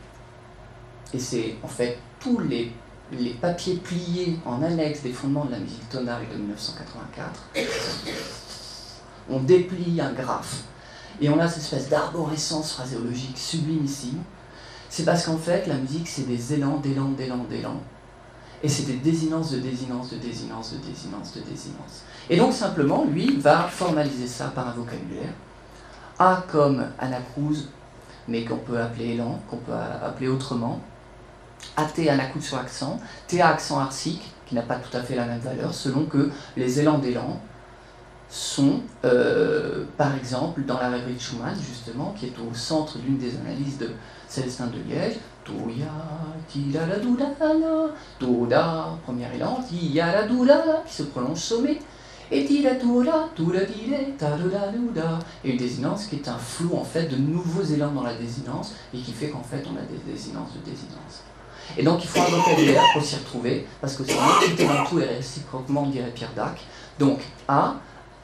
et 1.12 1.18
c'est 1.18 1.57
en 1.62 1.68
fait 1.68 1.98
tous 2.20 2.38
les, 2.38 2.72
les 3.12 3.35
papiers 3.35 3.77
pliés 3.77 4.38
en 4.46 4.62
annexe 4.62 5.03
des 5.03 5.12
fondements 5.12 5.44
de 5.44 5.51
la 5.51 5.59
musique 5.59 5.87
tonale 5.90 6.22
de 6.33 6.38
1984, 6.38 7.51
on 9.29 9.40
déplie 9.40 10.01
un 10.01 10.12
graphe 10.12 10.64
et 11.20 11.29
on 11.29 11.38
a 11.38 11.48
cette 11.48 11.62
espèce 11.62 11.88
d'arborescence 11.88 12.72
phraséologique 12.72 13.38
sublimissime. 13.38 14.22
C'est 14.88 15.05
parce 15.05 15.25
qu'en 15.25 15.38
fait, 15.38 15.66
la 15.66 15.77
musique, 15.77 16.09
c'est 16.09 16.27
des 16.27 16.55
élans, 16.55 16.79
d'élans, 16.79 17.11
d'élans, 17.11 17.44
d'élans. 17.48 17.81
Et 18.62 18.68
c'est 18.68 18.85
des 18.85 18.96
désinences 18.96 19.51
de 19.51 19.59
désinences 19.59 20.11
de 20.11 20.16
désinences 20.16 20.72
de 20.72 20.79
désinences 20.79 21.35
de 21.35 21.40
désinences. 21.40 22.03
Et 22.31 22.37
donc, 22.37 22.53
simplement, 22.53 23.05
lui 23.05 23.38
va 23.38 23.62
formaliser 23.68 24.27
ça 24.27 24.46
par 24.48 24.68
un 24.68 24.72
vocabulaire 24.72 25.33
a 26.18 26.44
comme 26.51 26.85
anacrouse, 26.98 27.68
mais 28.29 28.44
qu'on 28.44 28.57
peut 28.57 28.79
appeler 28.79 29.14
élan, 29.14 29.40
qu'on 29.48 29.57
peut 29.57 29.72
appeler 29.72 30.29
autrement. 30.29 30.81
AT 31.77 32.09
anacrouse 32.09 32.44
sur 32.44 32.59
accent, 32.59 33.01
TA 33.29 33.48
accent 33.48 33.79
arsique, 33.79 34.33
qui 34.46 34.55
n'a 34.55 34.62
pas 34.62 34.77
tout 34.77 34.94
à 34.96 35.03
fait 35.03 35.14
la 35.14 35.25
même 35.25 35.40
valeur, 35.40 35.72
selon 35.72 36.05
que 36.07 36.31
les 36.57 36.81
élans 36.81 36.98
d'élan 36.98 37.40
sont, 38.33 38.81
euh, 39.05 39.85
par 39.99 40.16
exemple, 40.16 40.62
dans 40.64 40.79
la 40.81 40.88
rêverie 40.88 41.14
de 41.14 41.21
Schumann, 41.21 41.55
justement, 41.55 42.14
qui 42.18 42.27
est 42.27 42.35
au 42.38 42.55
centre 42.55 42.97
d'une 42.97 43.18
des 43.18 43.37
analyses 43.37 43.77
de 43.77 43.90
Célestin 44.27 44.68
de 44.68 44.79
Liège, 44.88 45.16
premier 49.05 49.27
élan, 49.35 49.62
qui 49.68 50.01
se 50.95 51.03
prolonge 51.03 51.38
sommet, 51.38 51.79
et 52.31 52.40
une 55.45 55.57
désinence 55.59 56.07
qui 56.07 56.16
est 56.16 56.27
un 56.27 56.38
flou 56.38 56.75
en 56.75 56.85
fait 56.85 57.09
de 57.09 57.16
nouveaux 57.16 57.62
élans 57.62 57.92
dans 57.92 58.05
la 58.05 58.14
désinence 58.14 58.73
et 58.95 58.99
qui 58.99 59.12
fait 59.12 59.29
qu'en 59.29 59.42
fait 59.42 59.62
on 59.66 59.77
a 59.77 59.83
des 59.83 60.11
désinences 60.11 60.55
de 60.55 60.61
désinence. 60.71 61.25
Et 61.77 61.83
donc 61.83 62.03
il 62.03 62.09
faut 62.09 62.21
un 62.21 62.25
vocabulaire 62.25 62.83
pour 62.95 63.03
s'y 63.03 63.16
retrouver 63.16 63.66
parce 63.83 63.95
que 63.95 64.05
c'est 64.05 64.14
une 64.14 64.66
dans 64.66 64.87
tout 64.87 65.01
et 65.01 65.05
réciproquement 65.05 65.85
dirait 65.87 66.12
Pierre 66.14 66.33
Dac. 66.35 66.62
Donc 66.99 67.21
A, 67.49 67.75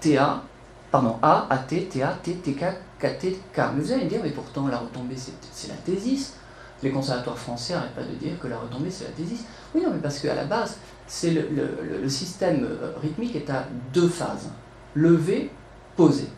TA, 0.01 0.43
pardon, 0.91 1.17
A, 1.23 1.47
AT, 1.51 1.67
TA, 1.91 2.19
T, 2.23 2.35
TK, 2.35 2.65
KT, 2.99 3.27
K. 3.53 3.59
Mais 3.75 3.83
vous 3.83 3.93
allez 3.93 4.05
me 4.05 4.09
dire, 4.09 4.21
mais 4.23 4.31
pourtant 4.31 4.69
la 4.69 4.79
retombée 4.79 5.17
c'est 5.17 5.69
la 5.69 5.75
thésis. 5.75 6.35
Les 6.83 6.91
conservatoires 6.91 7.39
français 7.39 7.75
n'arrêtent 7.75 7.95
pas 7.95 8.03
de 8.03 8.15
dire 8.15 8.39
que 8.41 8.47
la 8.47 8.59
retombée 8.59 8.91
c'est 8.91 9.05
la 9.05 9.11
thésis. 9.11 9.45
Oui, 9.75 9.83
non, 9.83 9.91
mais 9.93 10.01
parce 10.01 10.21
qu'à 10.21 10.35
la 10.35 10.45
base, 10.45 10.79
c'est 11.07 11.33
le, 11.33 12.09
système 12.09 12.65
euh, 12.65 12.93
rythmique 13.03 13.35
est 13.35 13.51
à 13.51 13.67
deux 13.93 14.09
phases. 14.09 14.51
Levé, 14.95 15.51
posé. 15.97 16.29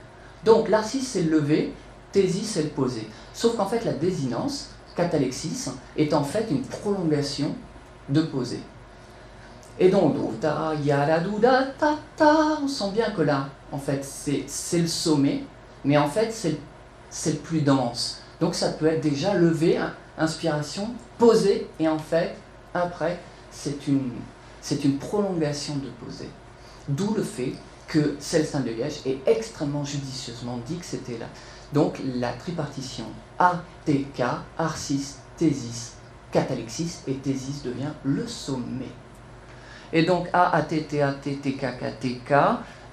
Donc 0.44 0.68
l'arcis 0.68 1.02
c'est 1.02 1.22
le 1.22 1.38
levé, 1.38 1.74
thésis 2.12 2.48
c'est 2.48 2.62
le 2.62 2.68
posé. 2.70 3.06
Sauf 3.34 3.56
qu'en 3.56 3.66
fait 3.66 3.84
la 3.84 3.92
désinence, 3.92 4.70
catalexis, 4.96 5.70
est 5.96 6.14
en 6.14 6.24
fait 6.24 6.46
une 6.50 6.62
prolongation 6.62 7.54
de 8.08 8.22
posé. 8.22 8.60
Et 9.82 9.88
donc, 9.88 10.14
on 12.20 12.68
sent 12.68 12.90
bien 12.92 13.10
que 13.10 13.22
là, 13.22 13.48
en 13.72 13.78
fait, 13.78 14.04
c'est 14.04 14.78
le 14.78 14.86
sommet, 14.86 15.42
mais 15.84 15.96
en 15.96 16.08
fait, 16.08 16.30
c'est 17.10 17.30
le 17.32 17.38
plus 17.38 17.62
dense. 17.62 18.22
Donc 18.40 18.54
ça 18.54 18.68
peut 18.68 18.86
être 18.86 19.00
déjà 19.00 19.34
levé, 19.34 19.78
hein, 19.78 19.94
inspiration, 20.18 20.90
posé, 21.18 21.66
et 21.78 21.88
en 21.88 21.98
fait, 21.98 22.36
après, 22.74 23.18
c'est 23.50 23.88
une 23.88 24.12
une 24.84 24.98
prolongation 24.98 25.76
de 25.76 25.88
posé. 26.04 26.28
D'où 26.86 27.14
le 27.14 27.22
fait 27.22 27.54
que 27.88 28.16
Célestin 28.20 28.60
de 28.60 28.70
Liège 28.70 29.00
est 29.06 29.18
extrêmement 29.26 29.84
judicieusement 29.84 30.58
dit 30.66 30.76
que 30.76 30.84
c'était 30.84 31.18
là. 31.18 31.26
Donc 31.72 31.98
la 32.16 32.32
tripartition 32.34 33.06
ATK, 33.38 34.22
Arcis, 34.58 35.14
Thésis, 35.36 35.94
Catalexis, 36.30 36.98
et 37.08 37.14
Thésis 37.14 37.62
devient 37.62 37.92
le 38.04 38.26
sommet. 38.26 38.92
Et 39.92 40.04
donc 40.04 40.28
A, 40.32 40.54
A, 40.54 40.62
T, 40.62 40.82
T, 40.84 41.02
A, 41.02 41.12
T, 41.12 41.36
T, 41.36 41.54
K, 41.54 41.78
K, 41.78 41.98
T, 41.98 42.20
K, 42.26 42.32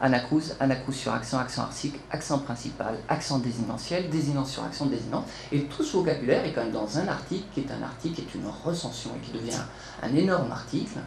anacrous, 0.02 0.54
anacrous 0.60 0.94
sur 0.94 1.14
accent, 1.14 1.40
accent 1.40 1.64
arsique, 1.64 2.00
accent 2.12 2.40
principal, 2.40 2.98
accent 3.08 3.40
désinentiel, 3.40 4.10
désinence 4.10 4.52
sur 4.52 4.64
accent 4.64 4.86
désinant. 4.88 5.26
Et 5.52 5.64
tout 5.64 5.84
ce 5.84 5.98
vocabulaire 5.98 6.46
est 6.46 6.54
quand 6.54 6.64
même 6.64 6.72
dans 6.72 6.98
un 6.98 7.08
article 7.08 7.46
qui 7.54 7.62
est 7.62 7.72
un 7.72 7.84
article 7.84 8.16
qui 8.16 8.22
est 8.22 8.36
une 8.36 8.48
recension 8.64 9.12
et 9.16 9.26
qui 9.26 9.32
devient 9.32 9.62
un 10.04 10.16
énorme 10.16 10.52
article 10.52 11.00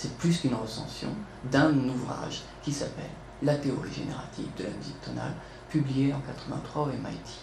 c'est 0.00 0.16
plus 0.16 0.38
qu'une 0.38 0.54
recension 0.54 1.10
d'un 1.52 1.74
ouvrage 1.74 2.40
qui 2.62 2.72
s'appelle 2.72 3.10
La 3.42 3.54
théorie 3.56 3.92
générative 3.92 4.48
de 4.56 4.64
la 4.64 4.70
musique 4.70 4.98
tonale, 5.02 5.34
publié 5.68 6.14
en 6.14 6.20
83 6.20 6.84
au 6.84 6.86
MIT. 6.86 7.38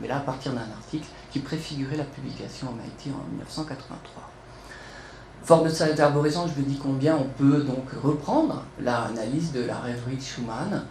Mais 0.00 0.08
là, 0.08 0.16
à 0.16 0.20
partir 0.20 0.52
d'un 0.52 0.62
article 0.62 1.06
qui 1.30 1.38
préfigurait 1.38 1.96
la 1.96 2.02
publication 2.02 2.70
au 2.70 2.72
MIT 2.72 3.14
en 3.14 3.22
1983. 3.30 4.31
Fort 5.44 5.64
de 5.64 5.68
cette 5.68 5.98
je 5.98 6.60
me 6.60 6.64
dis 6.64 6.78
combien 6.80 7.16
on 7.16 7.26
peut 7.36 7.64
donc 7.64 7.90
reprendre 8.00 8.62
l'analyse 8.80 9.52
de 9.52 9.64
la 9.64 9.76
rêverie 9.76 10.16
de 10.16 10.22
Schumann. 10.22 10.84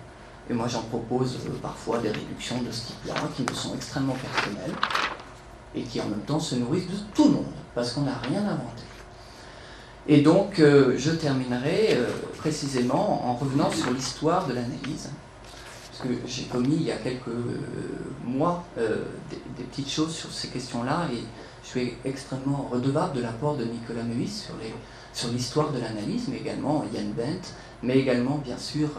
Et 0.50 0.54
moi, 0.54 0.68
j'en 0.68 0.82
propose 0.82 1.38
euh, 1.46 1.52
parfois 1.62 2.00
des 2.00 2.10
réductions 2.10 2.62
de 2.62 2.70
ce 2.70 2.88
type-là, 2.88 3.14
qui 3.34 3.44
me 3.44 3.54
sont 3.54 3.74
extrêmement 3.76 4.16
personnelles 4.16 4.76
et 5.74 5.84
qui 5.84 6.02
en 6.02 6.08
même 6.08 6.22
temps 6.22 6.40
se 6.40 6.56
nourrissent 6.56 6.90
de 6.90 6.98
tout 7.16 7.26
le 7.26 7.32
monde, 7.36 7.54
parce 7.74 7.94
qu'on 7.94 8.02
n'a 8.02 8.18
rien 8.28 8.42
inventé. 8.42 8.84
Et 10.08 10.22
donc, 10.22 10.60
euh, 10.60 10.96
je 10.98 11.12
terminerai 11.12 11.92
euh, 11.92 12.08
précisément 12.38 13.26
en 13.26 13.36
revenant 13.36 13.72
sur 13.72 13.92
l'histoire 13.92 14.48
de 14.48 14.54
l'analyse, 14.54 15.12
j'ai 16.26 16.44
commis 16.44 16.76
il 16.76 16.84
y 16.84 16.92
a 16.92 16.98
quelques 16.98 17.28
euh, 17.28 17.60
mois 18.26 18.66
des, 18.78 19.64
petites 19.64 19.90
choses 19.90 20.14
sur 20.14 20.32
ces 20.32 20.50
questions-là, 20.50 21.08
et 21.14 21.24
je 21.64 21.68
suis 21.68 21.94
extrêmement 22.06 22.70
redevable 22.72 23.18
de 23.18 23.22
l'apport 23.22 23.56
de 23.56 23.66
Nicolas 23.66 24.04
Meuis 24.04 24.46
sur 25.14 25.30
l'histoire 25.30 25.72
de 25.72 25.80
l'analyse, 25.80 26.28
mais 26.30 26.38
également 26.38 26.84
Yann 26.94 27.12
Bent, 27.14 27.54
mais 27.84 27.98
également, 27.98 28.38
bien 28.38 28.58
sûr, 28.58 28.90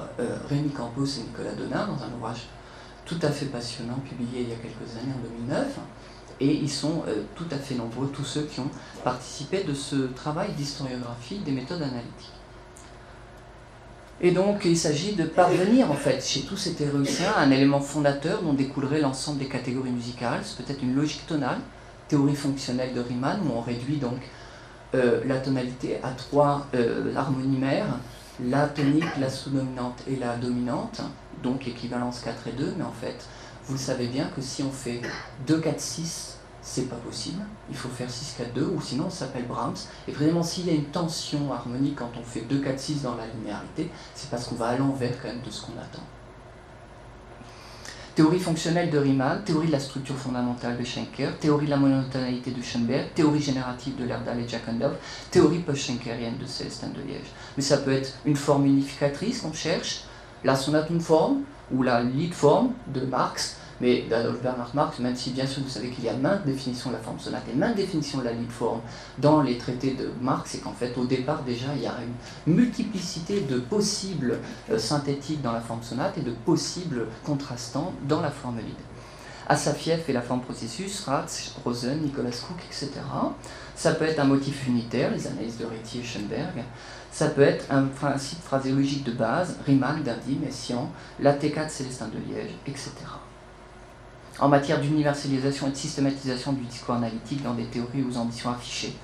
Rémi 0.48 0.70
Campos 0.70 1.04
et 1.04 1.20
Nicolas 1.20 1.52
Donat, 1.52 1.86
dans 1.86 2.02
un 2.04 2.16
ouvrage 2.16 2.46
tout 3.04 3.18
à 3.22 3.30
fait 3.30 3.46
passionnant, 3.46 3.98
publié 4.08 4.42
il 4.42 4.48
y 4.48 4.52
a 4.52 4.56
quelques 4.56 4.96
années, 4.96 5.12
en 5.12 5.46
2009, 5.46 5.78
et 6.40 6.54
ils 6.54 6.70
sont 6.70 7.02
euh, 7.06 7.22
tout 7.34 7.46
à 7.50 7.56
fait 7.56 7.74
nombreux, 7.74 8.08
tous 8.08 8.24
ceux 8.24 8.42
qui 8.42 8.60
ont 8.60 8.70
participé 9.04 9.64
de 9.64 9.74
ce 9.74 9.96
travail 10.14 10.52
d'historiographie 10.52 11.38
des 11.38 11.52
méthodes 11.52 11.82
analytiques. 11.82 12.41
Et 14.24 14.30
donc 14.30 14.64
il 14.64 14.78
s'agit 14.78 15.14
de 15.14 15.24
parvenir 15.24 15.90
en 15.90 15.96
fait 15.96 16.24
chez 16.24 16.42
tous 16.42 16.56
ces 16.56 16.74
théoriciens 16.74 17.32
à 17.37 17.40
un 17.40 17.50
élément 17.50 17.80
fondateur 17.80 18.40
dont 18.42 18.52
découlerait 18.52 19.00
l'ensemble 19.00 19.40
des 19.40 19.48
catégories 19.48 19.90
musicales, 19.90 20.40
c'est 20.44 20.64
peut-être 20.64 20.80
une 20.80 20.94
logique 20.94 21.26
tonale, 21.26 21.58
théorie 22.06 22.37
fonctionnelle 22.37 22.94
de 22.94 23.00
Riemann, 23.00 23.40
où 23.44 23.50
on 23.56 23.61
réduit 23.61 23.96
donc 23.96 24.18
euh, 24.94 25.22
la 25.26 25.38
tonalité 25.38 25.98
à 26.04 26.11
trois 26.11 26.68
euh, 26.76 27.12
harmonies 27.16 27.58
mères, 27.58 27.98
la 28.44 28.68
tonique, 28.68 29.04
la 29.18 29.28
sous-dominante 29.28 30.04
et 30.08 30.14
la 30.14 30.37
dominante, 30.37 31.00
donc 31.42 31.66
équivalence 31.66 32.20
4 32.20 32.46
et 32.46 32.52
2, 32.52 32.74
mais 32.78 32.85
en 32.85 32.92
fait 32.92 33.26
vous 33.66 33.76
savez 33.76 34.06
bien 34.06 34.26
que 34.35 34.40
si 34.40 34.62
on 34.62 34.70
fait 34.70 35.00
2, 35.48 35.61
4, 35.61 35.80
6, 35.80 36.38
c'est 36.62 36.88
pas 36.88 36.96
possible. 36.96 37.42
Il 37.68 37.77
faut 37.77 37.88
faire 37.88 38.09
6, 38.09 38.37
4, 38.38 38.55
2, 38.55 38.72
ou 38.77 38.81
sinon 38.81 39.11
ça 39.11 39.27
s'appelle 39.27 39.46
Brahms. 39.46 39.75
Et 40.07 40.12
vraiment, 40.12 40.42
s'il 40.42 40.66
y 40.66 40.70
a 40.70 40.75
une 40.75 40.87
tension 40.87 41.53
harmonique 41.53 41.96
quand 41.96 42.11
on 42.18 42.22
fait 42.22 42.42
2, 42.42 42.61
4, 42.61 42.79
6 42.79 43.03
dans 43.03 43.16
la 43.16 43.27
linéarité, 43.27 43.90
c'est 44.14 44.31
parce 44.31 44.46
qu'on 44.46 44.55
va 44.55 44.68
à 44.68 44.77
l'envers 44.77 45.20
quand 45.20 45.29
même 45.29 45.42
de 45.42 45.51
ce 45.51 45.62
qu'on 45.62 45.72
attend. 45.72 46.03
Théorie 48.14 48.38
fonctionnelle 48.38 48.90
de 48.90 48.98
Riemann, 48.98 49.42
théorie 49.42 49.68
de 49.68 49.72
la 49.72 49.81
structure 49.81 50.16
fondamentale 50.16 50.79
de 50.79 50.85
Schenker, 50.85 51.38
théorie 51.40 51.64
de 51.64 51.70
la 51.70 51.79
monotonalité 51.79 52.51
de 52.51 52.61
Schoenberg, 52.61 53.09
théorie 53.14 53.40
générative 53.40 53.96
de 53.96 54.05
Lerdal 54.05 54.38
et 54.38 54.46
Jakandov, 54.46 54.96
théorie 55.31 55.61
post-schenkerienne 55.61 56.37
de 56.37 56.44
Célestin 56.44 56.88
de 56.88 57.01
Liège. 57.01 57.33
Mais 57.57 57.62
ça 57.62 57.79
peut 57.79 57.92
être 57.92 58.12
une 58.27 58.37
forme 58.37 58.66
unificatrice 58.66 59.40
qu'on 59.40 59.55
cherche, 59.55 60.05
la 60.44 60.57
sonate 60.57 60.90
une 60.90 61.01
forme, 61.01 61.40
ou 61.72 61.83
la 61.83 62.03
lead 62.03 62.35
form 62.35 62.72
de 62.88 63.01
Marx, 63.01 63.57
mais 63.80 64.02
d'Adolf 64.08 64.42
Bernhard 64.42 64.70
Marx, 64.74 64.98
même 64.98 65.16
si 65.16 65.30
bien 65.30 65.46
sûr 65.46 65.62
vous 65.62 65.68
savez 65.68 65.90
qu'il 65.90 66.04
y 66.04 66.08
a 66.08 66.14
maintes 66.14 66.44
définitions 66.44 66.90
de 66.90 66.96
la 66.96 67.02
forme 67.02 67.18
sonate 67.18 67.44
et 67.52 67.56
maintes 67.56 67.76
définitions 67.76 68.18
de 68.18 68.24
la 68.24 68.32
lead 68.32 68.50
form 68.50 68.80
dans 69.18 69.42
les 69.42 69.58
traités 69.58 69.94
de 69.94 70.11
Marx, 70.20 70.54
et 70.54 70.58
qu'en 70.58 70.72
fait 70.72 70.96
au 70.96 71.04
départ 71.04 71.42
déjà 71.42 71.66
il 71.76 71.82
y 71.82 71.87
a 71.87 71.94
une 72.46 72.54
multiplicité 72.54 73.40
de 73.40 73.58
possibles 73.58 74.38
euh, 74.70 74.78
synthétiques 74.78 75.42
dans 75.42 75.52
la 75.52 75.61
forme 75.61 75.82
sonate 75.82 76.18
et 76.18 76.22
de 76.22 76.32
possibles 76.32 77.06
contrastants 77.24 77.92
dans 78.08 78.20
la 78.20 78.30
forme 78.30 78.58
lead. 78.58 78.76
Asafiev 79.48 80.04
et 80.08 80.12
la 80.12 80.22
forme 80.22 80.40
processus, 80.40 81.00
Ratz, 81.04 81.54
Rosen, 81.64 82.00
Nicolas 82.00 82.30
Cook, 82.30 82.58
etc. 82.64 82.90
Ça 83.74 83.92
peut 83.92 84.04
être 84.04 84.20
un 84.20 84.24
motif 84.24 84.66
unitaire, 84.66 85.11
les 85.11 85.26
analyses 85.26 85.58
de 85.58 85.66
Ritchie 85.66 86.00
et 86.00 86.04
Schoenberg. 86.04 86.62
Ça 87.11 87.28
peut 87.28 87.42
être 87.42 87.66
un 87.70 87.85
principe 87.85 88.42
phraséologique 88.42 89.04
de 89.04 89.12
base, 89.12 89.56
Riemann, 89.66 90.02
Dindy, 90.02 90.38
Messiaen, 90.42 90.88
la 91.20 91.35
T4 91.35 91.68
Célestin 91.68 92.08
de 92.08 92.18
Liège, 92.32 92.52
etc. 92.66 92.90
En 94.38 94.48
matière 94.48 94.80
d'universalisation 94.80 95.68
et 95.68 95.70
de 95.70 95.76
systématisation 95.76 96.52
du 96.52 96.62
discours 96.62 96.94
analytique 96.94 97.42
dans 97.42 97.54
des 97.54 97.64
théories 97.64 98.02
aux 98.02 98.16
ambitions 98.16 98.50
affichées, 98.50 98.96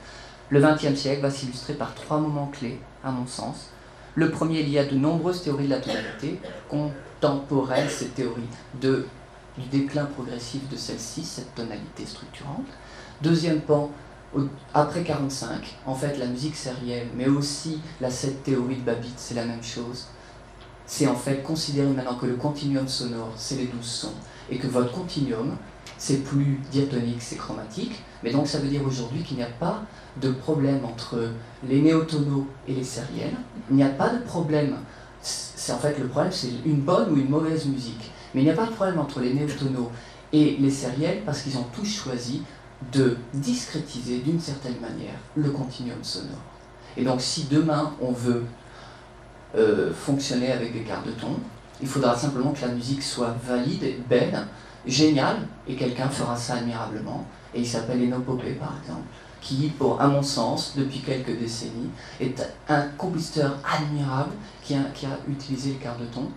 le 0.51 0.61
XXe 0.61 0.99
siècle 0.99 1.21
va 1.23 1.31
s'illustrer 1.31 1.75
par 1.75 1.95
trois 1.95 2.19
moments 2.19 2.47
clés, 2.47 2.81
à 3.05 3.11
mon 3.11 3.27
sens. 3.27 3.69
Le 4.15 4.31
premier, 4.31 4.61
il 4.61 4.71
y 4.71 4.79
a 4.79 4.85
de 4.85 4.97
nombreuses 4.97 5.43
théories 5.43 5.67
de 5.67 5.71
la 5.71 5.81
tonalité, 5.81 6.41
contemporaines, 6.69 7.89
ces 7.89 8.09
théories 8.09 8.49
de, 8.81 9.07
du 9.59 9.67
déclin 9.69 10.07
progressif 10.07 10.67
de 10.71 10.77
celle-ci, 10.77 11.23
cette 11.25 11.55
tonalité 11.55 12.07
structurante. 12.07 12.67
Deuxième 13.21 13.61
pan, 13.61 13.91
après 14.73 15.03
45, 15.03 15.77
en 15.87 15.95
fait, 15.95 16.17
la 16.17 16.27
musique 16.27 16.57
sérielle, 16.57 17.09
mais 17.15 17.29
aussi 17.29 17.81
la 18.01 18.11
cette 18.11 18.43
théorie 18.43 18.77
de 18.77 18.83
Babbitt, 18.83 19.15
c'est 19.17 19.35
la 19.35 19.45
même 19.45 19.63
chose. 19.63 20.07
C'est 20.87 21.07
en 21.07 21.15
fait 21.15 21.43
considérer 21.43 21.89
maintenant 21.89 22.15
que 22.15 22.27
le 22.27 22.37
continuum 22.37 22.89
sonore, 22.89 23.33
c'est 23.37 23.57
les 23.57 23.67
douze 23.67 23.85
sons, 23.85 24.15
et 24.51 24.59
que 24.59 24.67
votre 24.67 24.93
continuum, 24.93 25.57
c'est 25.97 26.25
plus 26.25 26.61
diatonique, 26.71 27.21
c'est 27.21 27.37
chromatique. 27.37 28.03
Mais 28.23 28.31
donc 28.31 28.47
ça 28.47 28.59
veut 28.59 28.69
dire 28.69 28.85
aujourd'hui 28.85 29.23
qu'il 29.23 29.37
n'y 29.37 29.43
a 29.43 29.51
pas 29.61 29.83
de 30.21 30.31
problème 30.31 30.85
entre 30.85 31.31
les 31.67 31.81
néotonaux 31.81 32.47
et 32.67 32.73
les 32.73 32.85
sériels. 32.85 33.35
Il 33.71 33.77
n'y 33.77 33.83
a 33.83 33.89
pas 33.89 34.11
de 34.11 34.19
problème. 34.19 34.77
En 35.71 35.79
fait 35.79 35.99
le 35.99 36.07
problème, 36.07 36.33
c'est 36.33 36.51
une 36.65 36.81
bonne 36.81 37.13
ou 37.13 37.17
une 37.17 37.29
mauvaise 37.29 37.67
musique. 37.67 38.11
Mais 38.33 38.43
il 38.43 38.45
n'y 38.45 38.51
a 38.51 38.55
pas 38.55 38.67
de 38.67 38.73
problème 38.73 38.99
entre 38.99 39.21
les 39.21 39.35
néotonaux 39.35 39.91
et 40.33 40.57
les 40.59 40.71
sériels 40.71 41.23
parce 41.25 41.43
qu'ils 41.43 41.59
ont 41.59 41.67
tous 41.75 41.87
choisi 41.87 42.43
de 42.93 43.17
discrétiser 43.35 44.19
d'une 44.19 44.41
certaine 44.41 44.81
manière 44.81 45.19
le 45.35 45.51
continuum 45.51 46.03
sonore. 46.03 46.39
Et 46.97 47.05
donc 47.05 47.21
si 47.21 47.45
demain 47.45 47.95
on 48.01 48.13
veut 48.13 48.45
euh, 49.57 49.93
fonctionner 49.93 50.53
avec 50.53 50.73
des 50.73 50.81
quarts 50.81 51.03
de 51.03 51.11
ton, 51.11 51.37
il 51.81 51.89
faudra 51.89 52.17
simplement 52.17 52.53
que 52.53 52.63
la 52.63 52.69
musique 52.69 53.03
soit 53.03 53.37
valide, 53.47 53.85
belle, 54.09 54.47
géniale, 54.87 55.37
et 55.67 55.75
quelqu'un 55.75 56.09
fera 56.09 56.37
ça 56.37 56.55
admirablement. 56.55 57.25
Et 57.55 57.61
il 57.61 57.67
s'appelle 57.67 58.03
Enopopé 58.03 58.53
par 58.53 58.75
exemple, 58.83 59.07
qui, 59.41 59.69
pour, 59.79 60.01
à 60.01 60.09
mon 60.09 60.23
sens, 60.23 60.75
depuis 60.77 61.01
quelques 61.01 61.39
décennies, 61.39 61.91
est 62.21 62.43
un 62.69 62.83
compositeur 62.97 63.57
admirable 63.65 64.33
qui 64.63 64.75
a, 64.75 64.81
utilisé 65.29 65.75
le 65.75 65.79
quart 65.79 65.99
de 65.99 66.07
ton 66.07 66.29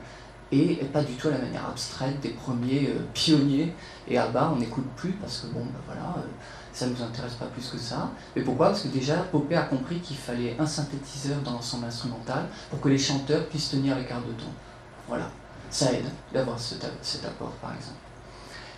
et 0.52 0.76
pas 0.92 1.02
du 1.02 1.14
tout 1.14 1.30
à 1.30 1.32
la 1.32 1.38
manière 1.38 1.66
abstraite 1.70 2.20
des 2.20 2.32
premiers 2.32 2.90
euh, 2.90 3.00
pionniers. 3.14 3.74
Et 4.08 4.18
à 4.18 4.28
bas, 4.28 4.52
on 4.54 4.60
n'écoute 4.60 4.88
plus 4.98 5.12
parce 5.12 5.40
que 5.40 5.48
bon, 5.48 5.62
ben 5.62 5.80
voilà, 5.86 6.14
euh, 6.18 6.28
ça 6.74 6.88
ne 6.88 6.92
nous 6.92 7.02
intéresse 7.02 7.36
pas 7.36 7.46
plus 7.46 7.66
que 7.70 7.78
ça. 7.78 8.12
Mais 8.36 8.42
pourquoi? 8.42 8.68
Parce 8.68 8.82
que 8.82 8.90
déjà, 8.90 9.16
Popé 9.32 9.56
a 9.56 9.62
compris 9.62 10.00
qu'il 10.00 10.18
fallait 10.18 10.58
un 10.60 10.66
synthétiseur 10.66 11.40
dans 11.46 11.52
l'ensemble 11.52 11.86
instrumental 11.86 12.48
pour 12.70 12.82
que 12.82 12.90
les 12.90 12.98
chanteurs 12.98 13.48
puissent 13.48 13.70
tenir 13.70 13.98
les 13.98 14.04
quarts 14.04 14.22
de 14.22 14.34
ton. 14.34 14.50
Voilà, 15.12 15.30
ça 15.70 15.92
aide 15.92 16.06
d'avoir 16.32 16.58
cet, 16.58 16.86
apport, 17.26 17.52
par 17.62 17.76
exemple. 17.76 18.00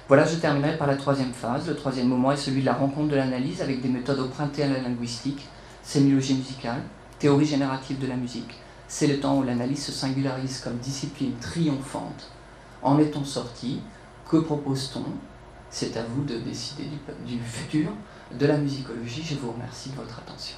Voilà, 0.07 0.25
je 0.25 0.37
terminerai 0.37 0.79
par 0.79 0.87
la 0.87 0.95
troisième 0.95 1.31
phase. 1.31 1.67
Le 1.67 1.75
troisième 1.75 2.07
moment 2.07 2.31
est 2.31 2.37
celui 2.37 2.61
de 2.61 2.65
la 2.65 2.73
rencontre 2.73 3.09
de 3.09 3.15
l'analyse 3.15 3.61
avec 3.61 3.83
des 3.83 3.87
méthodes 3.87 4.19
empruntées 4.19 4.63
à 4.63 4.67
la 4.67 4.79
linguistique, 4.79 5.47
sémiologie 5.83 6.33
musicale, 6.33 6.81
théorie 7.19 7.45
générative 7.45 7.99
de 7.99 8.07
la 8.07 8.15
musique, 8.15 8.55
c'est 8.87 9.05
le 9.05 9.19
temps 9.19 9.37
où 9.37 9.43
l'analyse 9.43 9.85
se 9.85 9.91
singularise 9.91 10.61
comme 10.61 10.77
discipline 10.77 11.35
triomphante. 11.39 12.31
En 12.81 12.97
est-on 12.97 13.23
sorti? 13.23 13.81
Que 14.27 14.37
propose-t-on? 14.37 15.05
C'est 15.69 15.95
à 15.97 16.01
vous 16.01 16.23
de 16.23 16.39
décider 16.39 16.85
du, 16.85 17.35
du 17.35 17.43
futur 17.43 17.91
de 18.31 18.45
la 18.47 18.57
musicologie. 18.57 19.21
Je 19.23 19.35
vous 19.35 19.51
remercie 19.51 19.91
de 19.91 19.97
votre 19.97 20.17
attention. 20.17 20.55